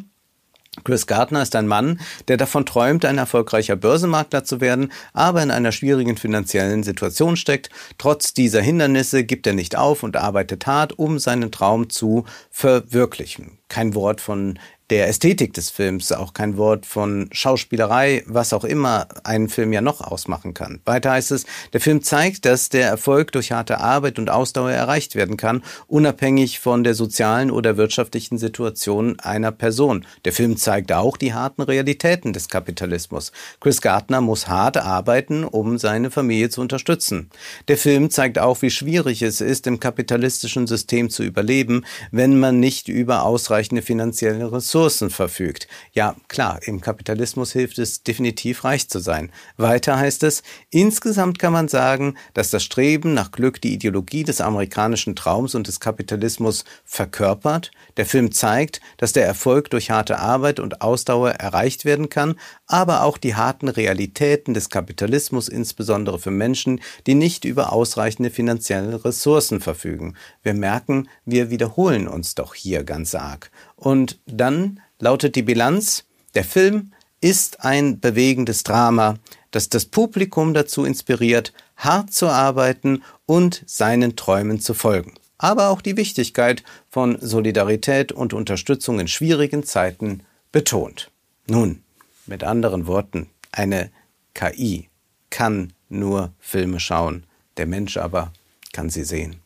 Chris 0.84 1.06
Gardner 1.06 1.44
ist 1.44 1.56
ein 1.56 1.68
Mann, 1.68 2.00
der 2.28 2.36
davon 2.36 2.66
träumt, 2.66 3.06
ein 3.06 3.20
erfolgreicher 3.20 3.76
Börsenmakler 3.76 4.44
zu 4.44 4.60
werden, 4.60 4.92
aber 5.14 5.44
in 5.44 5.52
einer 5.52 5.72
schwierigen 5.72 6.18
finanziellen 6.18 6.82
Situation 6.82 7.38
steckt. 7.38 7.70
Trotz 8.00 8.34
dieser 8.34 8.60
Hindernisse 8.60 9.24
gibt 9.24 9.46
er 9.46 9.54
nicht 9.54 9.78
auf 9.78 10.02
und 10.02 10.18
arbeitet 10.18 10.66
hart, 10.66 10.98
um 10.98 11.20
seinen 11.20 11.52
Traum 11.52 11.92
zu 11.92 12.26
verwirklichen. 12.50 13.60
Kein 13.70 13.94
Wort 13.94 14.20
von 14.20 14.58
der 14.90 15.08
Ästhetik 15.08 15.54
des 15.54 15.70
Films, 15.70 16.12
auch 16.12 16.34
kein 16.34 16.58
Wort 16.58 16.86
von 16.86 17.30
Schauspielerei, 17.32 18.24
was 18.26 18.52
auch 18.52 18.66
immer 18.66 19.08
einen 19.24 19.48
Film 19.48 19.72
ja 19.72 19.82
noch 19.82 20.02
ausmachen 20.02 20.54
kann. 20.54 20.82
Weiter 20.86 21.12
heißt 21.12 21.32
es, 21.32 21.46
der 21.72 21.80
Film 21.80 22.04
zeigt, 22.04 22.46
dass 22.46 22.70
der 22.70 22.88
Erfolg 22.88 23.32
durch 23.32 23.54
harte 23.54 23.80
Arbeit 23.80 24.20
und 24.20 24.30
Ausdauer 24.30 24.72
erreicht 24.72 25.16
werden 25.16 25.38
kann, 25.38 25.64
unabhängig 25.88 26.60
von 26.60 26.84
der 26.84 26.96
sozialen 26.96 27.50
oder 27.50 27.78
wirtschaftlichen 27.78 28.38
Situation 28.38 29.20
einer 29.20 29.52
Person. 29.52 30.06
Der 30.26 30.34
Film 30.34 30.58
zeigt 30.58 30.92
auch 30.92 31.16
die 31.16 31.34
harten 31.34 31.62
Realitäten 31.62 32.34
des 32.34 32.50
Kapitalismus. 32.50 33.32
Chris 33.62 33.82
Gardner 33.82 34.20
muss 34.20 34.48
hart 34.48 34.78
arbeiten, 34.78 35.46
um 35.46 35.78
seine 35.78 36.12
Familie 36.12 36.50
zu 36.50 36.60
unterstützen. 36.60 37.30
Der 37.70 37.78
Film 37.78 38.10
zeigt 38.10 38.38
auch, 38.38 38.62
wie 38.62 38.70
schwierig 38.70 39.22
es 39.22 39.40
ist, 39.40 39.66
im 39.66 39.80
kapitalistischen 39.80 40.68
System 40.68 41.10
zu 41.10 41.24
überleben, 41.24 41.86
wenn 42.12 42.38
man 42.40 42.60
nicht 42.60 42.90
über 42.90 43.24
ausreichende 43.24 43.82
finanzielle 43.82 44.52
Ressourcen 44.52 44.73
Ressourcen 44.74 45.12
verfügt. 45.12 45.68
Ja, 45.92 46.16
klar, 46.28 46.60
im 46.64 46.82
Kapitalismus 46.82 47.52
hilft 47.52 47.78
es 47.78 48.02
definitiv 48.02 48.64
reich 48.64 48.90
zu 48.90 48.98
sein. 48.98 49.32
Weiter 49.56 50.00
heißt 50.00 50.24
es, 50.24 50.42
insgesamt 50.72 51.38
kann 51.38 51.54
man 51.54 51.68
sagen, 51.68 52.16
dass 52.34 52.50
das 52.50 52.64
Streben 52.64 53.14
nach 53.14 53.32
Glück 53.32 53.62
die 53.62 53.76
Ideologie 53.76 54.24
des 54.24 54.42
amerikanischen 54.42 55.16
Traums 55.16 55.54
und 55.54 55.68
des 55.68 55.80
Kapitalismus 55.80 56.66
verkörpert. 56.86 57.70
Der 57.98 58.08
Film 58.08 58.32
zeigt, 58.32 58.82
dass 58.98 59.14
der 59.14 59.28
Erfolg 59.28 59.70
durch 59.70 59.92
harte 59.92 60.18
Arbeit 60.18 60.60
und 60.60 60.82
Ausdauer 60.82 61.30
erreicht 61.30 61.86
werden 61.86 62.10
kann, 62.10 62.40
aber 62.68 63.04
auch 63.04 63.18
die 63.18 63.36
harten 63.36 63.68
Realitäten 63.68 64.54
des 64.54 64.70
Kapitalismus, 64.70 65.48
insbesondere 65.50 66.20
für 66.20 66.32
Menschen, 66.32 66.82
die 67.08 67.16
nicht 67.16 67.46
über 67.46 67.74
ausreichende 67.74 68.30
finanzielle 68.30 69.04
Ressourcen 69.04 69.60
verfügen. 69.60 70.16
Wir 70.42 70.54
merken, 70.54 71.10
wir 71.26 71.50
wiederholen 71.50 72.08
uns 72.08 72.36
doch 72.36 72.54
hier 72.56 72.84
ganz 72.84 73.16
arg. 73.16 73.52
Und 73.76 74.20
dann 74.26 74.80
lautet 75.00 75.36
die 75.36 75.44
Bilanz, 75.44 76.06
der 76.36 76.44
Film 76.44 76.92
ist 77.22 77.64
ein 77.64 78.00
bewegendes 78.00 78.64
Drama, 78.64 79.16
das 79.52 79.70
das 79.70 79.86
Publikum 79.86 80.54
dazu 80.54 80.84
inspiriert, 80.84 81.54
hart 81.78 82.14
zu 82.14 82.28
arbeiten 82.28 83.04
und 83.26 83.64
seinen 83.66 84.16
Träumen 84.16 84.60
zu 84.60 84.74
folgen. 84.74 85.14
Aber 85.38 85.70
auch 85.70 85.82
die 85.82 85.98
Wichtigkeit 85.98 86.64
von 86.90 87.18
Solidarität 87.20 88.12
und 88.12 88.34
Unterstützung 88.34 89.00
in 89.00 89.08
schwierigen 89.08 89.64
Zeiten 89.64 90.24
betont. 90.52 91.12
Nun, 91.48 91.84
mit 92.26 92.44
anderen 92.44 92.88
Worten, 92.88 93.30
eine 93.52 93.92
KI 94.34 94.90
kann 95.30 95.74
nur 95.90 96.34
Filme 96.40 96.80
schauen, 96.80 97.26
der 97.58 97.68
Mensch 97.68 97.98
aber 97.98 98.32
kann 98.72 98.90
sie 98.90 99.04
sehen. 99.04 99.44